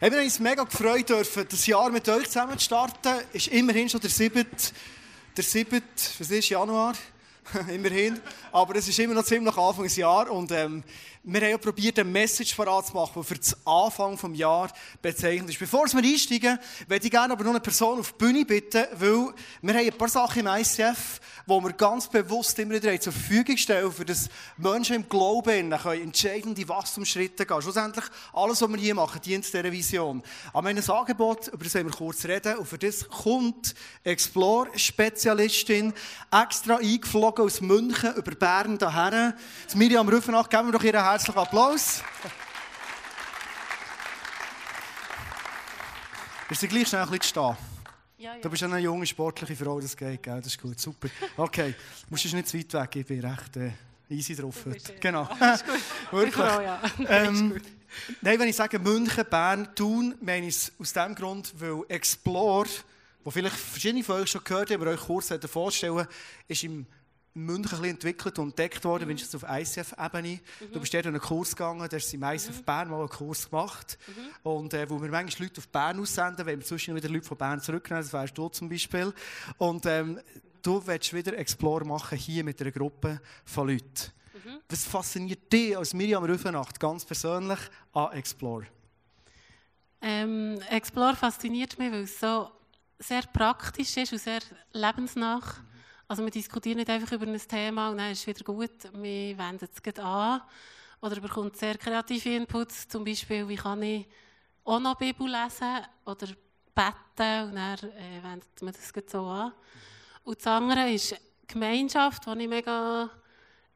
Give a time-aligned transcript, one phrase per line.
[0.00, 3.14] Wir haben uns mega gefreut, dürfen, das Jahr mit euch zusammen zu starten.
[3.32, 4.44] Ist immerhin schon der 7.
[5.36, 5.80] Der 7.
[6.18, 6.94] Was ist Januar?
[7.68, 8.20] immerhin.
[8.52, 10.30] Aber es ist immer noch ziemlich Anfang des Jahres.
[10.30, 10.82] Und ähm,
[11.26, 15.58] wir haben ja probiert, eine Message parat die für den Anfang des Jahres bezeichnet ist.
[15.58, 19.32] Bevor wir einsteigen, würde ich gerne aber noch eine Person auf die Bühne bitten, weil
[19.62, 23.56] wir haben ein paar Sachen im ICF, die wir ganz bewusst immer wieder zur Verfügung
[23.56, 27.62] stellen, für das Menschen im Glauben können entscheidende Wachstumsschritte gehen.
[27.62, 28.04] Schlussendlich,
[28.34, 30.22] alles, was wir hier machen, dient dieser Vision.
[30.52, 35.94] Aber ein Angebot, über das wir kurz reden, und für das kommt Explore-Spezialistin
[36.30, 39.34] extra eingeflogen aus München über Bern daher.
[39.74, 42.02] Miriam Rüffenach, geben wir doch ihren herzlichen Applaus.
[46.48, 47.56] Bist du gleich schnell ein bisschen stehen?
[48.18, 48.40] Ja, ja.
[48.40, 50.36] Du bist eine junge, sportliche Frau, das geht, gell?
[50.36, 51.08] das ist gut, super.
[51.36, 53.72] Okay, du musst nicht zu weit weg, ich bin recht äh,
[54.08, 54.74] easy drauf heute.
[54.74, 55.22] Bist, genau.
[55.40, 55.80] Alles gut.
[56.10, 56.34] Wirklich.
[56.34, 56.80] Frau, ja.
[57.08, 57.60] ähm,
[58.20, 62.68] nein, wenn ich sage München, Bern, Thun, meine ich es aus dem Grund, weil Explore,
[63.24, 66.06] wo vielleicht verschiedene von euch schon gehört haben, aber euch kurz vorstellen,
[66.46, 66.86] ist im
[67.34, 69.18] München ein entwickelt und entdeckt worden, mhm.
[69.18, 70.34] wenn auf ICF-Ebene.
[70.34, 70.72] Mhm.
[70.72, 72.64] Du bist dort einen Kurs gegangen, der hast im ICF mhm.
[72.64, 73.98] Bern mal einen Kurs gemacht.
[74.06, 74.50] Mhm.
[74.50, 77.36] Und äh, wo wir manchmal Leute auf Bern aussenden, wenn wir zwischen wieder Leute von
[77.36, 79.12] Bern zurücknehmen, das wärst du zum Beispiel.
[79.58, 80.20] Und ähm,
[80.62, 84.12] du willst wieder Explore machen hier mit einer Gruppe von Leuten.
[84.68, 87.58] Was fasziniert dich als Miriam Rüfenacht ganz persönlich
[87.92, 88.66] an Explore?
[90.00, 92.50] Ähm, Explore fasziniert mich, weil es so
[92.98, 94.40] sehr praktisch ist und sehr
[94.72, 95.40] lebensnah.
[96.04, 96.08] Mhm.
[96.08, 99.38] Also wir diskutieren nicht einfach über ein Thema und dann ist es wieder gut, wir
[99.38, 100.42] wenden es an.
[101.00, 104.06] Oder bekommt sehr kreative Inputs, zum Beispiel, wie kann ich
[104.64, 106.28] auch noch Bibel lesen oder
[106.74, 109.52] beten und dann äh, wendet man das so an.
[110.24, 111.14] Und das andere ist
[111.46, 113.10] Gemeinschaft, die ich mega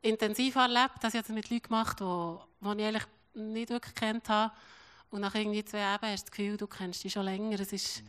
[0.00, 1.00] intensiv erlebt habe.
[1.02, 4.54] Das habe ich mit Leuten gemacht, die, die ich eigentlich nicht wirklich kennt habe.
[5.10, 7.60] Und nach irgendwie zwei Jahren hast du das Gefühl, du kennst die schon länger.
[7.60, 8.02] Es ist,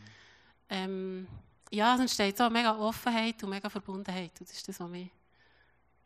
[0.69, 1.27] ähm,
[1.71, 4.31] ja, es entsteht so mega Offenheit und mega Verbundenheit.
[4.39, 5.09] Und das ist das, was mich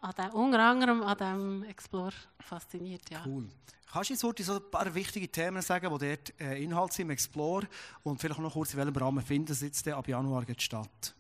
[0.01, 3.09] an dem, unter anderem an diesem Explore fasziniert.
[3.09, 3.24] Ja.
[3.25, 3.47] Cool.
[3.91, 7.12] Kannst du jetzt so ein paar wichtige Themen sagen, die dort äh, Inhalt sind im
[7.12, 7.68] Explore
[8.01, 11.16] und vielleicht noch kurz, in welchem Rahmen finden sie jetzt ab Januar statt?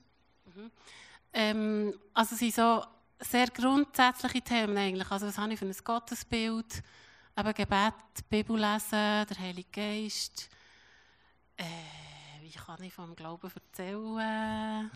[0.45, 0.71] Mhm.
[1.33, 2.83] Ähm, also es sind so
[3.19, 5.09] sehr grundsätzliche Themen eigentlich.
[5.09, 6.83] Also was habe ich für ein Gottesbild?
[7.37, 7.93] Eben Gebet,
[8.29, 10.49] Bibel lesen, der Heilige Geist.
[11.57, 11.63] Äh,
[12.53, 14.91] wie kann ich vom Glauben erzählen?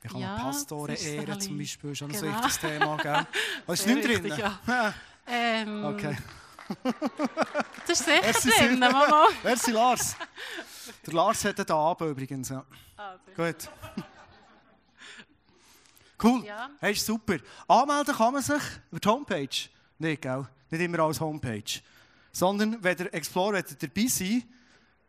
[0.00, 1.94] Wie kann ja, Pastoren ehren zum Beispiel?
[1.96, 2.26] Schon genau.
[2.26, 3.26] ein wichtiges Thema, gell?
[3.66, 4.34] Was ist nicht drin?
[4.36, 4.94] Ja.
[5.26, 6.16] ähm, okay.
[7.86, 9.26] das ist sicher Merci drin, Mama.
[9.42, 10.16] Merci, Lars.
[11.04, 12.50] Der Lars hat den Abend übrigens.
[12.50, 12.64] Ja.
[12.96, 13.68] Ah, Gut.
[16.22, 16.44] Cool.
[16.44, 16.70] Ja.
[16.78, 17.38] Hey, ist super.
[17.66, 18.62] Anmelden kann man sich
[18.92, 19.68] über die Homepage.
[19.98, 20.46] Nicht, gell?
[20.70, 21.80] Nicht immer als Homepage.
[22.30, 24.44] Sondern, wenn der Explorer dabei sein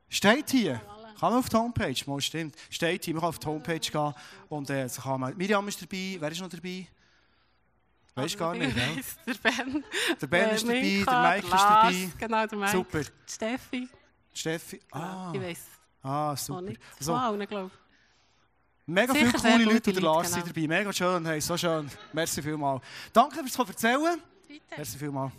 [0.09, 0.81] steht hier.
[1.19, 2.55] Kann man auf die Homepage, mal stimmt.
[2.69, 4.13] Steht hier, man kann auf die Homepage gehen
[4.47, 6.87] und äh, so kann man, Miriam ist dabei, wer ist noch dabei?
[8.15, 9.03] Weißt du gar nicht, gell?
[9.27, 9.83] Der Ben.
[10.21, 12.09] Der Ben ist dabei, Minka, der Mike ist dabei.
[12.19, 12.71] Genau, der Mike.
[12.71, 13.01] Super.
[13.27, 13.89] Steffi.
[14.33, 15.31] Steffi, ah.
[15.33, 15.59] Ich weiß.
[16.01, 16.73] Ah, super.
[16.99, 17.13] So.
[17.13, 17.71] Wow, nicht glaube
[18.85, 20.45] Mega Sicher viele coole Leute und der Lars genau.
[20.47, 20.67] dabei.
[20.67, 21.91] Mega schön, hey, so schön.
[22.11, 22.81] Merci vielmals.
[23.13, 24.19] Danke fürs Erzählen.
[24.47, 24.63] Bitte.
[24.75, 25.33] Merci vielmals.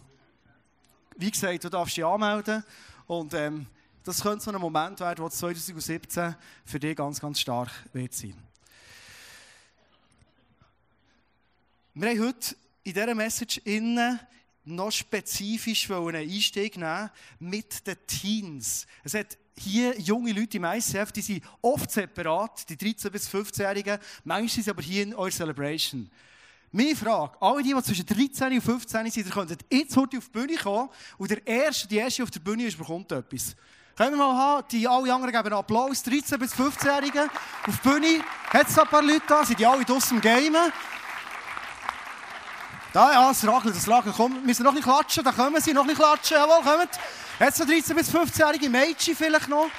[1.17, 2.63] Wie gesagt, du darfst dich anmelden
[3.07, 3.67] und ähm,
[4.05, 6.35] das könnte so ein Moment werden, der 2017
[6.65, 8.35] für dich ganz, ganz stark wird sein.
[11.95, 14.19] Wir haben heute in dieser Message innen
[14.65, 18.87] noch spezifisch einen Einstieg nehmen mit den Teens.
[19.03, 23.99] Es hat hier junge Leute im ICF, die sind oft separat, die 13- bis 15-Jährigen,
[24.25, 26.11] manchmal sind sie aber hier in eurer Celebration.
[26.73, 30.27] Meine Frage, alle die, die zwischen 13 und 15 sind, ihr könntet jetzt heute auf
[30.27, 30.89] die Bühne kommen
[31.19, 33.57] und der Erste, die Erste auf der Bühne ist, bekommt etwas.
[33.97, 37.29] Können wir mal haben, die alle anderen geben Applaus, 13- bis 15-Jährigen
[37.67, 38.25] auf der Bühne.
[38.51, 40.73] Hat es ein paar Leute da, sind die alle draussen im Gamen?
[42.93, 44.13] Da, ja, das Ragel, das Ragel.
[44.17, 46.91] Komm, müssen noch ein klatschen, da kommen sie, noch ein klatschen, jawohl, kommt.
[47.39, 49.71] Jetzt so 13- bis 15-jährige Mädchen vielleicht noch.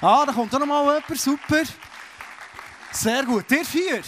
[0.00, 1.62] Ah, da kommt auch noch mal jemand, super.
[2.92, 4.02] Sehr gut, ihr vier.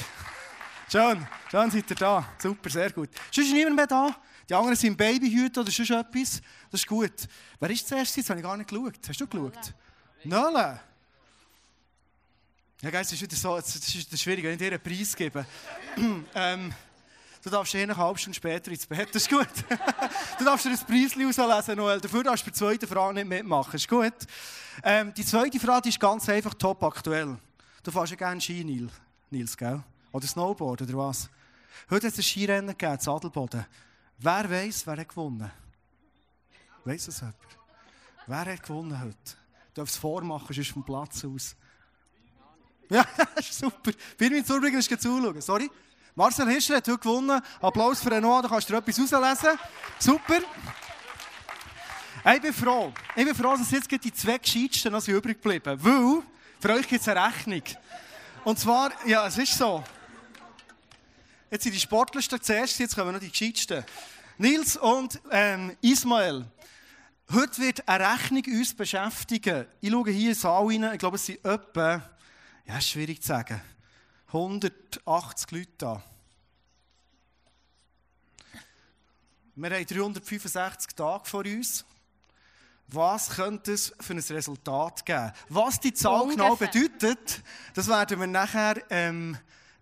[0.90, 3.10] Schön, schön seid ihr da, super, sehr gut.
[3.30, 4.14] Sonst ist niemand mehr da.
[4.48, 6.40] Die anderen sind Babyhüte oder sonst etwas.
[6.70, 7.28] Das ist gut.
[7.60, 8.16] Wer ist zuerst?
[8.16, 8.98] Das habe ich gar nicht geschaut.
[9.06, 9.74] Hast du geschaut?
[10.24, 10.80] Nölle.
[12.80, 15.44] Ja, es ist wieder so, es ist schwierig, wenn ich dir einen Preis gebe.
[16.34, 16.72] ähm,
[17.42, 19.48] du darfst eh eine halbe Stunde später ins Bett, das ist gut.
[20.38, 22.00] du darfst dir ein Preis auslesen, Noel.
[22.00, 24.14] Dafür darfst du bei der zweiten Frage nicht mitmachen, das ist gut.
[24.84, 27.36] Ähm, die zweite Frage ist ganz einfach top aktuell.
[27.82, 28.62] Du fährst ja gerne Ski,
[29.30, 29.82] Nils, gell?
[30.12, 31.28] Oder Snowboard, oder was?
[31.90, 33.66] Heute hat es ein Skirennen gegeben, in Adelboden.
[34.18, 35.50] Wer weiß, wer hat gewonnen?
[36.84, 37.36] Weiß es jemand?
[38.26, 39.38] Wer hat gewonnen heute?
[39.78, 41.54] darf es vormachen, sonst vom Platz aus.
[42.90, 43.04] Ja,
[43.42, 43.92] super.
[44.16, 45.42] Birmin Zurbrücken ist zuschauen.
[45.42, 45.70] Sorry.
[46.14, 47.38] Marcel Hischel hat heute gewonnen.
[47.60, 49.58] Applaus für Noah, da kannst du etwas rauslesen.
[49.98, 50.38] Super.
[52.34, 52.90] Ich bin froh.
[53.14, 56.22] Ich bin froh, dass jetzt die zwei Gescheitsten noch übrig geblieben Weil,
[56.58, 57.62] für euch gibt es eine Rechnung.
[58.42, 59.84] Und zwar, ja, es ist so.
[61.50, 63.82] Jetzt sind die Sportlersten zuerst, jetzt kommen noch die Gescheitsten.
[64.36, 66.44] Nils und ähm, Ismael.
[67.32, 69.66] Heute wird eine Rechnung uns beschäftigen.
[69.80, 72.02] Ich schaue hier in den Saal rein, ich glaube, es sind etwa,
[72.66, 73.62] ja, schwierig zu sagen,
[74.26, 76.02] 180 Leute da.
[79.54, 81.86] Wir haben 365 Tage vor uns.
[82.88, 85.32] Was könnte es für ein Resultat geben?
[85.48, 86.68] Was die Zahl genau Ungefähr.
[86.68, 87.42] genau bedeutet,
[87.72, 89.36] das werden wir nachher ähm,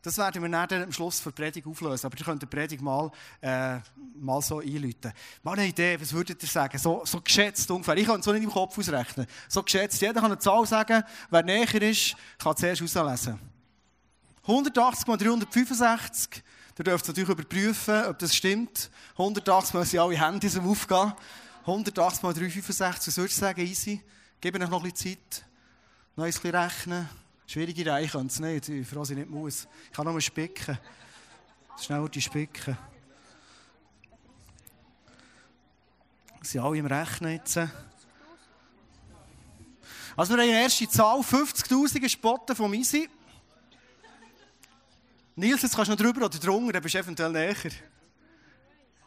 [0.06, 2.06] das werden wir dann am Schluss der Predigt auflösen.
[2.06, 3.10] Aber ihr könnt die Predigt mal,
[3.40, 3.78] äh,
[4.14, 5.12] mal so einläuten.
[5.42, 6.78] Mal eine Idee, was würdet ihr sagen?
[6.78, 7.96] So, so geschätzt ungefähr.
[7.96, 9.26] Ich kann es so nicht im Kopf ausrechnen.
[9.48, 10.00] So geschätzt.
[10.00, 11.02] Jeder kann eine Zahl sagen.
[11.28, 13.40] Wer näher ist, kann zuerst auslesen.
[14.42, 16.40] 180 mal 365.
[16.78, 18.90] Ihr dürft natürlich überprüfen, ob das stimmt.
[19.12, 21.14] 180 mal sind alle Handys am Aufgehen.
[21.62, 23.08] 180 mal 365.
[23.08, 24.00] Was würdest du sagen, easy?
[24.40, 25.44] Gebe euch noch ein bisschen Zeit.
[26.14, 27.08] Noch ein bisschen rechnen.
[27.46, 29.66] Schwierige Reihe kann es nicht, ich froh, dass ich nicht muss.
[29.90, 30.78] Ich kann nur spicken.
[31.80, 32.76] Schnell die spicken.
[36.42, 37.58] Sie sind alle im Rechnen jetzt.
[40.16, 43.06] Also wir haben eine erste Zahl, 50'000 gespotten vom Easy.
[45.34, 47.54] Nils, jetzt kannst du noch drüber oder drunter, dann bist du eventuell näher.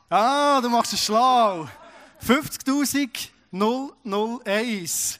[0.10, 1.68] Ah, du machst es schlau.
[2.26, 5.20] 50.001.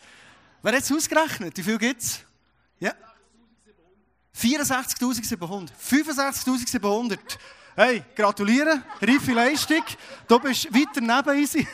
[0.62, 1.58] Wer hat es ausgerechnet?
[1.58, 2.20] Wie viel gibt es?
[4.42, 4.60] Ja.
[4.60, 5.70] 64.700.
[5.80, 7.20] 65.700.
[7.76, 9.84] Hey, gratuliere, reife Leistung.
[10.28, 11.58] Du bist weiter neben uns.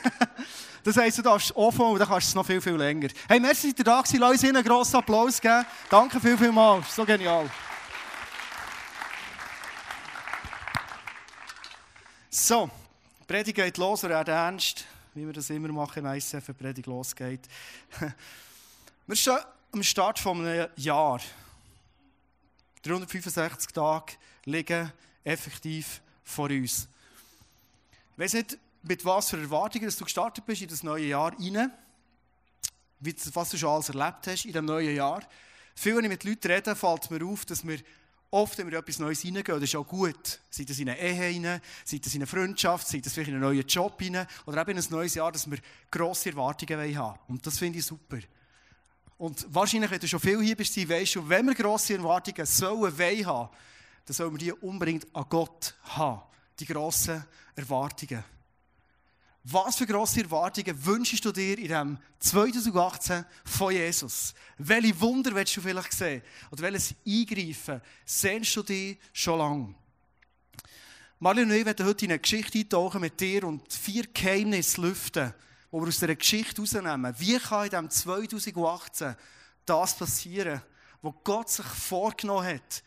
[0.84, 3.08] Das heisst, du darfst offen und dann kannst du es noch viel, viel länger.
[3.28, 4.20] Hey, merci, dass ihr da gewesen.
[4.20, 5.66] Lass uns einen grossen Applaus geben.
[5.90, 6.84] Danke viel, viel mal.
[6.88, 7.50] So genial.
[12.30, 12.70] So,
[13.22, 14.86] die Predigt geht los, wir werden ernst,
[15.16, 17.48] wie wir das immer machen im ICF, wenn die Predigt losgeht.
[19.08, 19.40] Wir stehen
[19.72, 21.20] am Start von einem Jahr.
[22.86, 24.14] 365 Tage
[24.46, 24.92] liegen
[25.24, 26.88] effektiv vor uns.
[28.14, 31.34] Ich weiß nicht, mit was für Erwartungen dass du gestartet bist in das neue Jahr
[31.34, 31.72] rein,
[33.00, 35.22] was du schon alles erlebt hast in diesem neuen Jahr.
[35.76, 37.80] Viel, wenn ich mit Leuten rede, fällt mir auf, dass wir
[38.32, 40.40] oft, wenn wir etwas Neues hineingehen, das ist auch gut.
[40.50, 43.36] Sei das in eine Ehe hinein, sei das in eine Freundschaft, sei das vielleicht in
[43.36, 45.58] einen neuen Job hinein oder eben in ein neues Jahr, dass wir
[45.90, 48.20] grosse Erwartungen haben Und das finde ich super.
[49.18, 52.98] Und wahrscheinlich, wenn du schon viel hier bist, weißt du, wenn wir grosse Erwartungen sollen,
[52.98, 53.50] wollen haben,
[54.06, 56.22] dann sollen wir die unbedingt an Gott haben.
[56.60, 57.24] Die grossen
[57.56, 58.24] Erwartungen.
[59.48, 64.34] Was für grosse Erwartungen wünschst du dir in diesem 2018 von Jesus?
[64.58, 66.24] Welche Wunder willst du vielleicht sehen?
[66.52, 69.76] Oder welches Eingreifen sehnst du dir schon lange?
[71.20, 75.34] Marlene und ich werden heute in eine Geschichte eintauchen mit dir und vier Geheimnisse lüften
[75.76, 77.16] die wir aus dieser Geschichte herausnehmen.
[77.18, 79.16] Wie kann in diesem 2018
[79.66, 80.62] das passieren,
[81.02, 82.84] was Gott sich vorgenommen hat,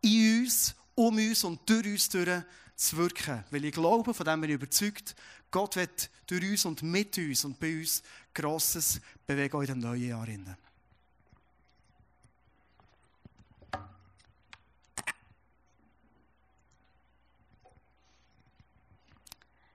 [0.00, 2.42] in uns, um uns und durch uns durch
[2.76, 3.44] zu wirken?
[3.50, 5.14] Weil ich glaube, von dem bin ich überzeugt,
[5.50, 8.02] Gott wird durch uns und mit uns und bei uns
[8.32, 10.26] Grosses bewegen in diesem neuen Jahr.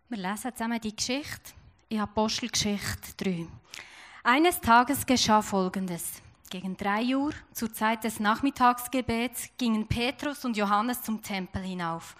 [0.07, 1.53] Wir lesen zusammen die Geschichte
[1.89, 3.47] in Apostelgeschichte 3.
[4.23, 6.21] Eines Tages geschah Folgendes.
[6.49, 12.15] Gegen drei Uhr, zur Zeit des Nachmittagsgebets, gingen Petrus und Johannes zum Tempel hinauf.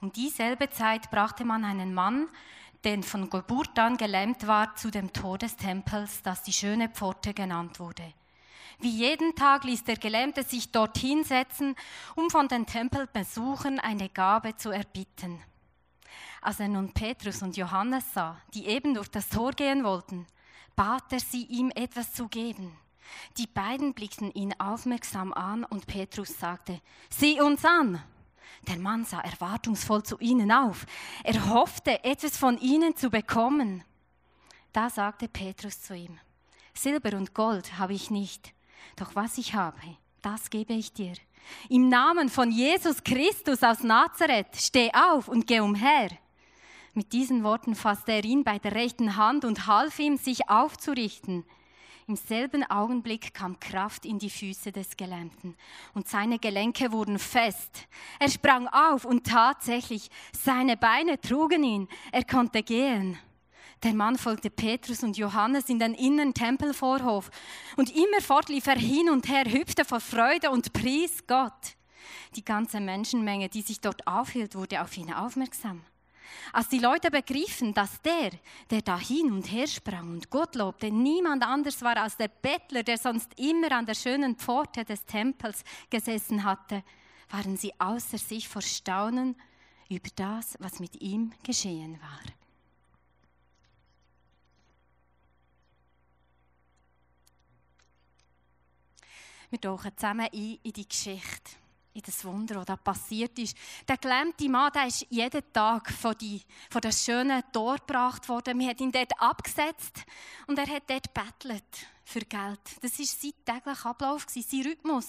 [0.00, 2.28] Um dieselbe Zeit brachte man einen Mann,
[2.84, 7.34] der von Geburt an gelähmt war, zu dem Tor des Tempels, das die schöne Pforte
[7.34, 8.14] genannt wurde.
[8.78, 11.74] Wie jeden Tag ließ der Gelähmte sich dorthin setzen,
[12.14, 15.40] um von den Tempelbesuchern eine Gabe zu erbitten.
[16.40, 20.26] Als er nun Petrus und Johannes sah, die eben durch das Tor gehen wollten,
[20.76, 22.76] bat er sie, ihm etwas zu geben.
[23.36, 26.80] Die beiden blickten ihn aufmerksam an und Petrus sagte,
[27.10, 28.02] sieh uns an.
[28.66, 30.86] Der Mann sah erwartungsvoll zu ihnen auf.
[31.24, 33.84] Er hoffte, etwas von ihnen zu bekommen.
[34.72, 36.18] Da sagte Petrus zu ihm,
[36.74, 38.52] Silber und Gold habe ich nicht,
[38.96, 39.80] doch was ich habe,
[40.22, 41.14] das gebe ich dir.
[41.68, 46.10] Im Namen von Jesus Christus aus Nazareth, steh auf und geh umher.
[46.98, 51.44] Mit diesen Worten fasste er ihn bei der rechten Hand und half ihm, sich aufzurichten.
[52.08, 55.54] Im selben Augenblick kam Kraft in die Füße des Gelähmten
[55.94, 57.86] und seine Gelenke wurden fest.
[58.18, 61.88] Er sprang auf und tatsächlich, seine Beine trugen ihn.
[62.10, 63.16] Er konnte gehen.
[63.84, 67.30] Der Mann folgte Petrus und Johannes in den inneren Tempelvorhof
[67.76, 71.76] und immerfort lief er hin und her, hüpfte vor Freude und pries Gott.
[72.34, 75.84] Die ganze Menschenmenge, die sich dort aufhielt, wurde auf ihn aufmerksam.
[76.52, 78.30] Als die Leute begriffen, dass der,
[78.70, 82.82] der da hin und her sprang und Gott lobte, niemand anders war als der Bettler,
[82.82, 86.82] der sonst immer an der schönen Pforte des Tempels gesessen hatte,
[87.30, 89.36] waren sie außer sich vor Staunen
[89.88, 92.20] über das, was mit ihm geschehen war.
[99.50, 101.56] Wir tauchen zusammen ein in die Geschichte
[101.98, 103.56] in das Wunder, das da passiert ist.
[103.88, 108.58] Der gelähmte Mann, der ist jeden Tag von, die, von schönen Tor gebracht worden.
[108.58, 110.04] Wir haben ihn dort abgesetzt
[110.46, 111.64] und er hat dort bettelt
[112.04, 112.60] für Geld.
[112.80, 115.06] Das war sein täglicher Ablauf, sein Rhythmus.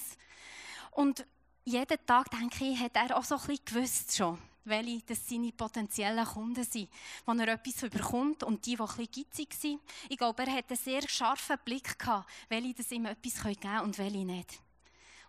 [0.91, 1.25] Und
[1.63, 5.51] jeden Tag, denke ich, hat er auch so ein bisschen gewusst schon, welche das seine
[5.51, 6.89] potenziellen Kunden sind,
[7.25, 9.81] wo er etwas überkommt und die, die ein bisschen gitzig sind.
[10.10, 13.81] Ich glaube, er hat einen sehr scharfen Blick gehabt, welche das ihm etwas geben können
[13.81, 14.60] und welche nicht.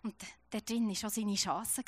[0.03, 0.15] Und
[0.49, 1.83] da drin war auch seine Chance.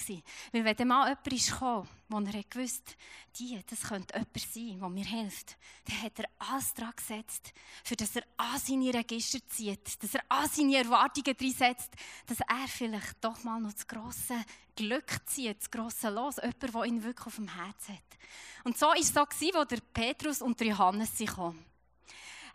[0.51, 2.95] Weil wenn der Mann jemand ist gekommen, wo er gewusst
[3.39, 7.53] die, das könnte jemand sein, der mir hilft, dann hat er alles daran gesetzt,
[7.83, 11.89] für dass er an seine Register zieht, dass er an seine Erwartungen setzt,
[12.27, 16.83] dass er vielleicht doch mal noch das grosse Glück zieht, das grosse Los, jemand, der
[16.85, 18.19] ihn wirklich auf dem Herz hat.
[18.63, 21.65] Und so war es so, als der Petrus und der Johannes kamen.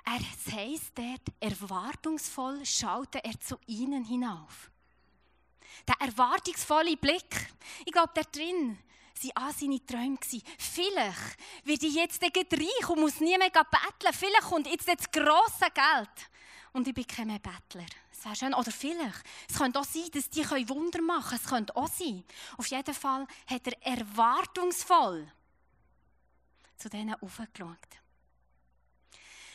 [0.04, 4.70] Er, es heisst dort, erwartungsvoll schaute er zu ihnen hinauf
[5.86, 7.50] der erwartungsvolle Blick.
[7.84, 8.78] Ich glaube, da drin
[9.22, 10.18] waren all seine Träume.
[10.58, 14.12] Vielleicht werde ich jetzt reich und muss nie mehr betteln.
[14.12, 16.30] Vielleicht kommt jetzt das grosse Geld
[16.72, 17.86] und ich bin kein Bettler.
[18.10, 18.54] Das wäre schön.
[18.54, 21.42] Oder vielleicht, es könnte auch sein, dass die Wunder machen können.
[21.42, 22.24] Es könnte auch sein.
[22.56, 25.30] Auf jeden Fall hat er erwartungsvoll
[26.76, 27.76] zu denen aufgeschaut.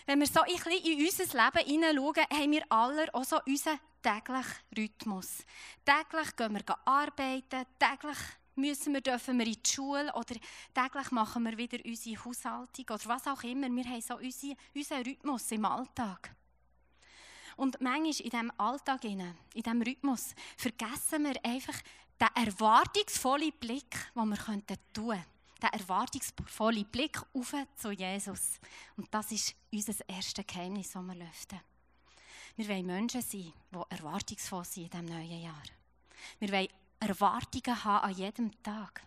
[0.05, 3.79] Wenn wir so ein bisschen in unser Leben hineinschauen, haben wir alle auch so unseren
[4.03, 5.38] täglichen Rhythmus.
[5.83, 8.17] Täglich gehen wir arbeiten, täglich
[8.55, 10.36] müssen wir, dürfen wir in die Schule oder
[10.74, 13.69] täglich machen wir wieder unsere Haushaltung oder was auch immer.
[13.69, 16.36] Wir haben so unseren, unseren Rhythmus im Alltag.
[17.55, 21.79] Und manchmal in diesem Alltag, in diesem Rhythmus, vergessen wir einfach
[22.19, 25.24] den erwartungsvollen Blick, den wir tun könnten
[25.63, 28.60] der erwartungsvolle Blick auf zu Jesus.
[28.98, 31.60] Und das ist unser erstes Geheimnis, das wir lüften.
[32.55, 35.63] Wir wollen Menschen sein, die erwartungsvoll sind in diesem neuen Jahr.
[36.39, 36.67] Wir wollen
[37.00, 39.01] Erwartungen haben an jedem Tag.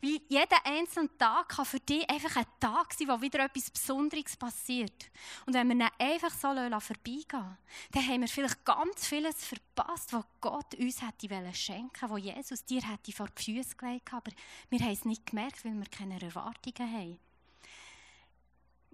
[0.00, 4.36] Weil jeder einzelne Tag kann für dich einfach ein Tag sein, wo wieder etwas Besonderes
[4.36, 5.10] passiert.
[5.46, 6.48] Und wenn wir ihn einfach so
[6.80, 7.58] vorbeigehen
[7.90, 12.64] dann haben wir vielleicht ganz vieles verpasst, was Gott uns hätte schenken wollen, was Jesus
[12.64, 14.30] dir hätte vor die Füße gelegt aber
[14.70, 17.18] wir haben es nicht gemerkt, weil wir keine Erwartungen haben.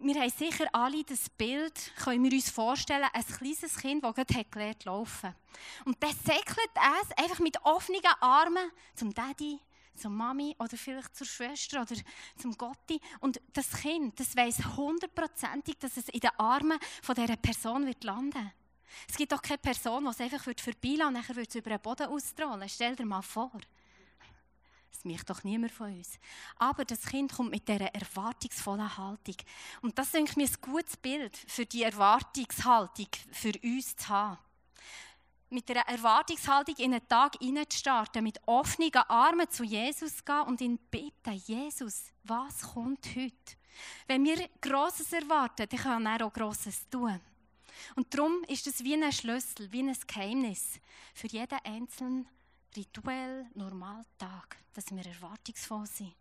[0.02, 4.44] Wir haben sicher alle das Bild, können wir uns vorstellen, ein kleines Kind, das gerade
[4.50, 5.34] gelernt laufen.
[5.84, 9.60] Und dann säckelt es einfach mit offenen Armen zum Daddy,
[9.94, 11.94] zur Mami oder vielleicht zur Schwester oder
[12.38, 12.98] zum Gotti.
[13.20, 18.02] Und das Kind, das weiß hundertprozentig, dass es in den Armen von dieser Person wird
[18.02, 18.52] landen
[19.06, 21.80] Es gibt doch keine Person, die es einfach vorbeilassen und nachher wird es über den
[21.80, 22.68] Boden ausrollen.
[22.70, 23.52] Stell dir mal vor.
[24.92, 26.18] Das möchte doch niemand von uns.
[26.56, 29.36] Aber das Kind kommt mit dieser erwartungsvollen Haltung.
[29.82, 34.38] Und das ist mir ein gutes Bild für die Erwartungshaltung für uns zu haben
[35.50, 40.60] mit einer Erwartungshaltung in einen Tag hineinzustarten, mit offenen Armen zu Jesus zu gehen und
[40.60, 43.56] ihn bitten, Jesus, was kommt heute?
[44.06, 47.20] Wenn wir Grosses erwarten, dann können wir auch Grosses tun.
[47.96, 50.78] Und darum ist es wie ein Schlüssel, wie ein Geheimnis
[51.14, 52.28] für jeden einzelnen
[52.76, 56.14] rituell normalen Tag, dass wir erwartungsvoll sind.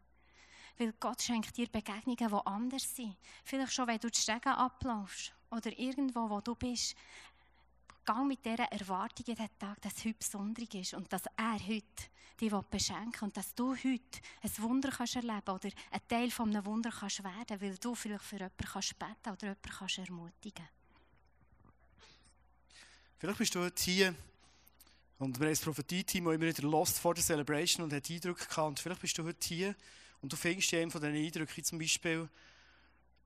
[0.78, 3.18] Weil Gott schenkt dir Begegnungen, die anders sind.
[3.44, 6.96] Vielleicht schon, wenn du die Stege ablaufst oder irgendwo, wo du bist,
[8.06, 11.60] Gang mit dieser Erwartung in den Tag, dass es heute besonders ist und dass er
[11.60, 11.86] heute
[12.40, 16.66] dich beschenken und dass du heute ein Wunder kannst erleben oder ein Teil von einem
[16.66, 20.68] Wunder kannst werden, weil du vielleicht für jemanden kannst beten oder jemanden kannst ermutigen.
[23.20, 24.16] Vielleicht bist du heute hier
[25.20, 28.68] und wir haben das Prophetie-Team immer wieder lost vor der Celebration und hat Eindrücke gehabt.
[28.70, 29.76] Und vielleicht bist du heute hier
[30.22, 32.30] und du fängst einen von diesen Eindrücken zum Beispiel,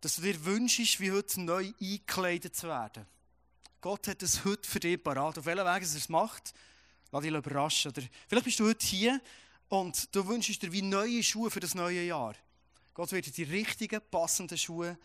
[0.02, 3.06] dass du dir wünschst, wie heute neu eingekleidet zu werden.
[3.80, 5.38] Gott hat es heute für dich parat.
[5.38, 6.56] Auf welchem Weg er es macht,
[7.12, 7.92] lass dich überraschen.
[7.92, 9.22] Oder vielleicht bist du heute hier
[9.70, 12.34] und du wünschst dir wie neue Schuhe für das neue Jahr.
[12.96, 14.98] Gott wird dir die richtigen, passenden Schuhe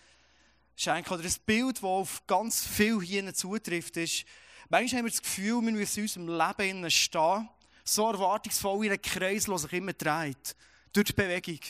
[0.75, 1.13] schenken.
[1.13, 4.25] Oder ein Bild, das auf ganz viel hier zutrifft, ist,
[4.69, 7.49] manchmal haben wir das Gefühl, wir müssen in unserem Leben stehen,
[7.85, 10.57] so erwartungsvoll in einem Kreis, der sich immer dreht,
[10.93, 11.61] durch die Bewegung.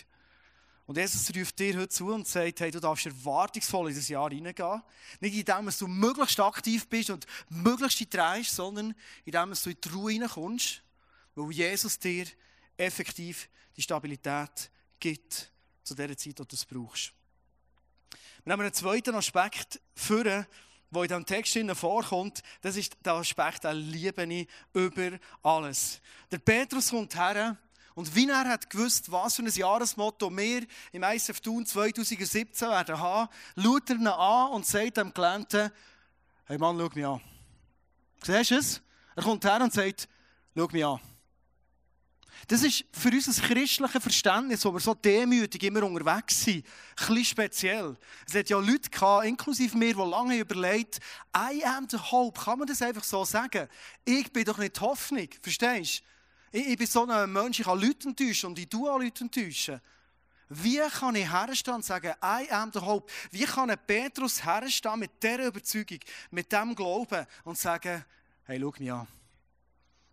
[0.86, 4.30] Und Jesus ruft dir heute zu und sagt, hey, du darfst erwartungsvoll in das Jahr
[4.30, 4.82] hineingehen.
[5.20, 8.94] Nicht indem dass du möglichst aktiv bist und möglichst drehst, sondern
[9.26, 10.82] indem dass du in die Ruhe hineinkommst,
[11.34, 12.26] weil Jesus dir
[12.78, 15.52] effektiv die Stabilität gibt
[15.84, 17.12] zu der Zeit, die du es brauchst.
[18.44, 20.46] Wir haben einen zweiten Aspekt führen,
[20.90, 22.42] der in diesem Text vorkommt.
[22.60, 26.00] Das ist der Aspekt, der liebe ich über alles.
[26.30, 27.56] Der Petrus kommt her
[27.94, 32.98] und wie er hat gewusst, was für ein Jahresmotto wir im ISF Thun 2017 werden
[32.98, 35.70] haben, schaut er ihn an und sagt dem Klienten,
[36.44, 37.20] hey Mann, schau mich an.
[38.22, 38.80] Siehst du es?
[39.16, 40.08] Er kommt her und sagt,
[40.54, 41.00] schau mich an.
[42.46, 47.24] Das ist für unser christliches Verständnis, wo wir so demütig immer unterwegs sind, ein bisschen
[47.24, 47.96] speziell.
[48.26, 51.00] Es hat ja Leute gehabt, inklusive mir, die lange überlegt,
[51.36, 52.40] I am the hope.
[52.40, 53.68] Kann man das einfach so sagen?
[54.04, 55.28] Ich bin doch nicht die Hoffnung.
[55.42, 56.02] Verstehst
[56.52, 56.58] du?
[56.58, 59.24] Ich, ich bin so ein Mensch, ich kann Leute enttäuschen und ich tue auch Leute
[59.24, 59.80] enttäuschen.
[60.48, 63.12] Wie kann ich herstehen und sagen, I am the hope?
[63.30, 65.98] Wie kann ein Petrus herstehen mit dieser Überzeugung,
[66.30, 68.04] mit diesem Glauben und sagen,
[68.44, 69.06] hey, schau mich an.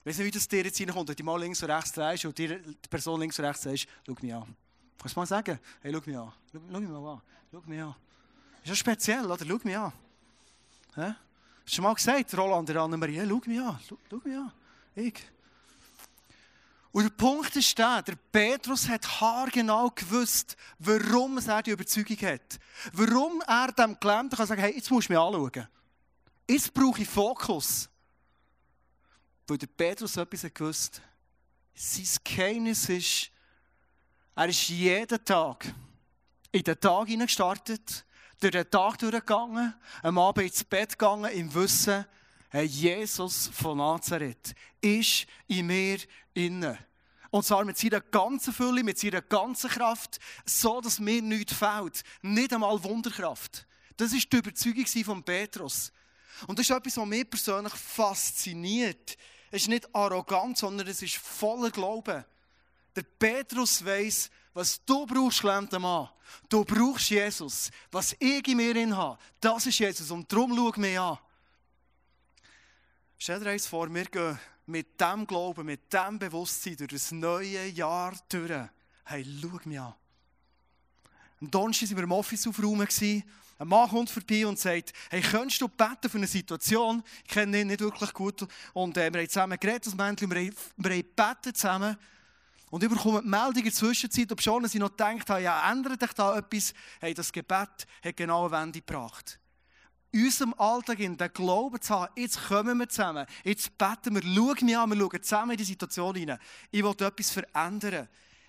[0.06, 2.26] Ich weiß nicht, wie das dir jetzt reinkommt, wenn du mal links und rechts drehst
[2.26, 4.56] und dir die Person links und rechts sagst, schau mich an.
[5.00, 6.32] Kannst du mal sagen, hey, schau mich an.
[6.52, 7.22] Schau, schau mich mal an.
[7.52, 7.96] Schau mich an.
[8.64, 9.44] Ist ja speziell, oder?
[9.44, 9.92] Schau mich an.
[10.94, 11.02] Hä?
[11.02, 11.18] Hast
[11.66, 13.80] du schon mal gesagt, Roland, der Annemarie, schau mich an.
[13.90, 14.52] Schau, schau mich an.
[14.94, 15.24] Ich.
[16.92, 22.60] Und der Punkt ist der, der Petrus hat haargenau gewusst, warum er die Überzeugung hat.
[22.94, 25.68] Warum er dem Gelähmten kann sagen, hey, jetzt musst du mich anschauen.
[26.48, 27.90] Jetzt brauche ich Fokus.
[29.48, 31.02] Weil der Petrus etwas gewusst.
[31.74, 33.32] Sein Geheimnis ist,
[34.36, 35.74] er ist jeden Tag
[36.52, 38.06] in den Tag hineingestartet,
[38.40, 42.06] durch den Tag durchgegangen, am Abend ins Bett gegangen, im Wissen,
[42.64, 46.00] Jesus von Nazareth ist in mir
[46.34, 46.78] inne.
[47.30, 52.04] Und zwar mit seiner ganzen Fülle, mit seiner ganzen Kraft, so dass mir nichts fehlt.
[52.22, 53.66] Nicht einmal Wunderkraft.
[53.98, 55.92] Das ist die Überzeugung von Petrus.
[56.48, 59.18] Und das ist etwas, was mich persönlich fasziniert.
[59.56, 62.26] Es ist nicht arrogant, sondern es ist voller Glauben.
[62.94, 66.10] Der Petrus weiß, was du brauchst, gelähmter Mann.
[66.50, 67.72] Du brauchst Jesus.
[67.90, 70.12] Was ich in mir habe, das ist Jesus.
[70.12, 71.18] Und darum schau mich an.
[73.18, 77.66] Stell dir eins vor, wir gehen mit dem Glauben, mit dem Bewusstsein durch das neue
[77.68, 78.52] Jahr durch.
[79.06, 79.94] Hey, schau mich an.
[81.42, 82.88] Am Donnerstag waren wir im Office aufräumen.
[83.58, 87.02] Ein Mann kommt vorbei und sagt, hey, könntest du beten für eine Situation?
[87.24, 88.46] Ich kenne ihn nicht wirklich gut.
[88.74, 91.98] Und äh, wir haben zusammen geredet, das Männchen, wir haben, wir haben gebetet zusammen.
[92.70, 95.72] Und ich bekomme die Meldung in der Zwischenzeit, ob schon sie noch gedacht haben, ja,
[95.72, 96.74] ändert sich da etwas?
[97.00, 99.40] Hey, das Gebet hat genau eine Wende gebracht
[100.16, 104.22] in unserem Alltag in den Glauben zu haben, jetzt kommen wir zusammen, jetzt beten wir,
[104.22, 106.40] schau mich an, wir schauen zusammen in die Situation hinein.
[106.72, 108.08] Ich will etwas verändern.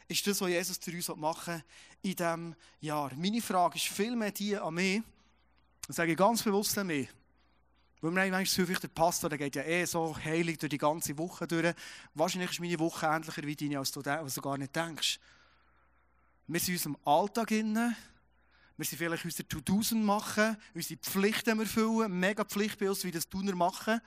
[0.08, 1.62] Ist das, was Jesus für uns machen
[2.02, 3.12] in diesem Jahr?
[3.16, 5.02] Meine Frage ist vielmehr die an mich,
[5.86, 7.08] das sage ich ganz bewusst an mich,
[8.00, 11.16] weil wir manchmal häufig der Pastor, der geht ja eh so heilig durch die ganze
[11.18, 11.74] Woche durch.
[12.14, 15.18] Wahrscheinlich ist meine Woche ähnlicher wie deine, als du, als du gar nicht denkst.
[16.46, 17.96] Wir sind in unserem Alltag innen,
[18.76, 23.28] wir sind vielleicht unsere To-Dos machen, unsere Pflichten erfüllen, mega Pflicht bei uns, wie das
[23.28, 24.00] Tuner machen.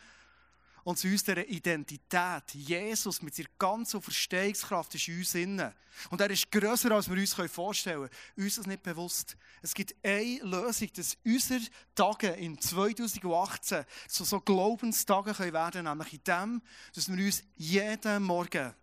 [0.83, 5.75] Und zu unserer Identität, Jesus mit seiner ganzen Verstehungskraft ist in uns inne.
[6.09, 8.45] Und er ist grösser, als wir uns vorstellen können.
[8.45, 9.35] Uns ist nicht bewusst.
[9.61, 11.61] Es gibt eine Lösung, dass unsere
[11.93, 16.61] Tage in 2018 zu so Glaubenstagen können werden können, nämlich in dem,
[16.93, 18.73] dass wir uns jeden Morgen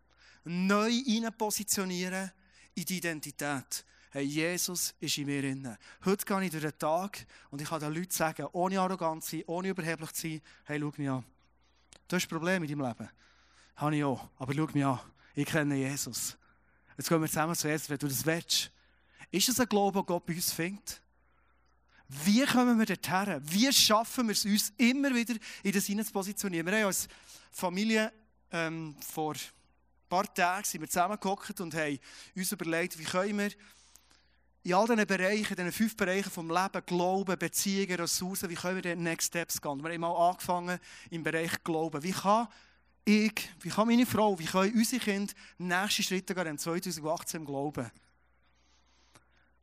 [0.45, 0.91] neu
[1.37, 2.31] positionieren
[2.75, 3.85] in die Identität
[4.17, 5.77] hey, Jesus ist in mir drin.
[6.07, 9.33] Heute gehe ich durch den Tag und ich kann den Leuten sagen, ohne arrogant zu
[9.33, 11.25] sein, ohne überheblich zu sein, hey, schau mich an.
[12.09, 13.11] Du hast ein Problem in deinem Leben.
[13.77, 14.29] Habe ich auch.
[14.38, 15.01] Aber schau mich an.
[15.35, 16.37] Ich kenne Jesus.
[16.97, 18.71] Jetzt gehen wir zusammen zu Jesus, wenn du das willst.
[19.31, 21.03] Ist es ein Glaube, den Gott bei uns findet?
[22.09, 23.42] Wie kommen wir dorthin?
[23.42, 26.66] Wie schaffen wir es uns immer wieder in das hinein zu positionieren?
[26.66, 27.09] Wir haben als
[27.51, 28.12] Familie
[28.53, 29.40] ähm, vor ein
[30.09, 31.99] paar Tagen sind zusammengehockt und haben
[32.37, 33.51] uns überlegt, wie können wir
[34.67, 38.83] in all diesen Bereichen, diesen fünf Bereichen vom Leben, Glauben, Beziehungen, Ressourcen, wie können wir
[38.83, 39.81] den Next Steps gehen?
[39.81, 42.03] Wir haben mal angefangen im Bereich Glauben.
[42.03, 42.49] Wie kann
[43.05, 47.47] ich, wie kann meine Frau, wie können unsere Kinder nächste Schritte gehen in 2018 im
[47.47, 47.89] Glauben?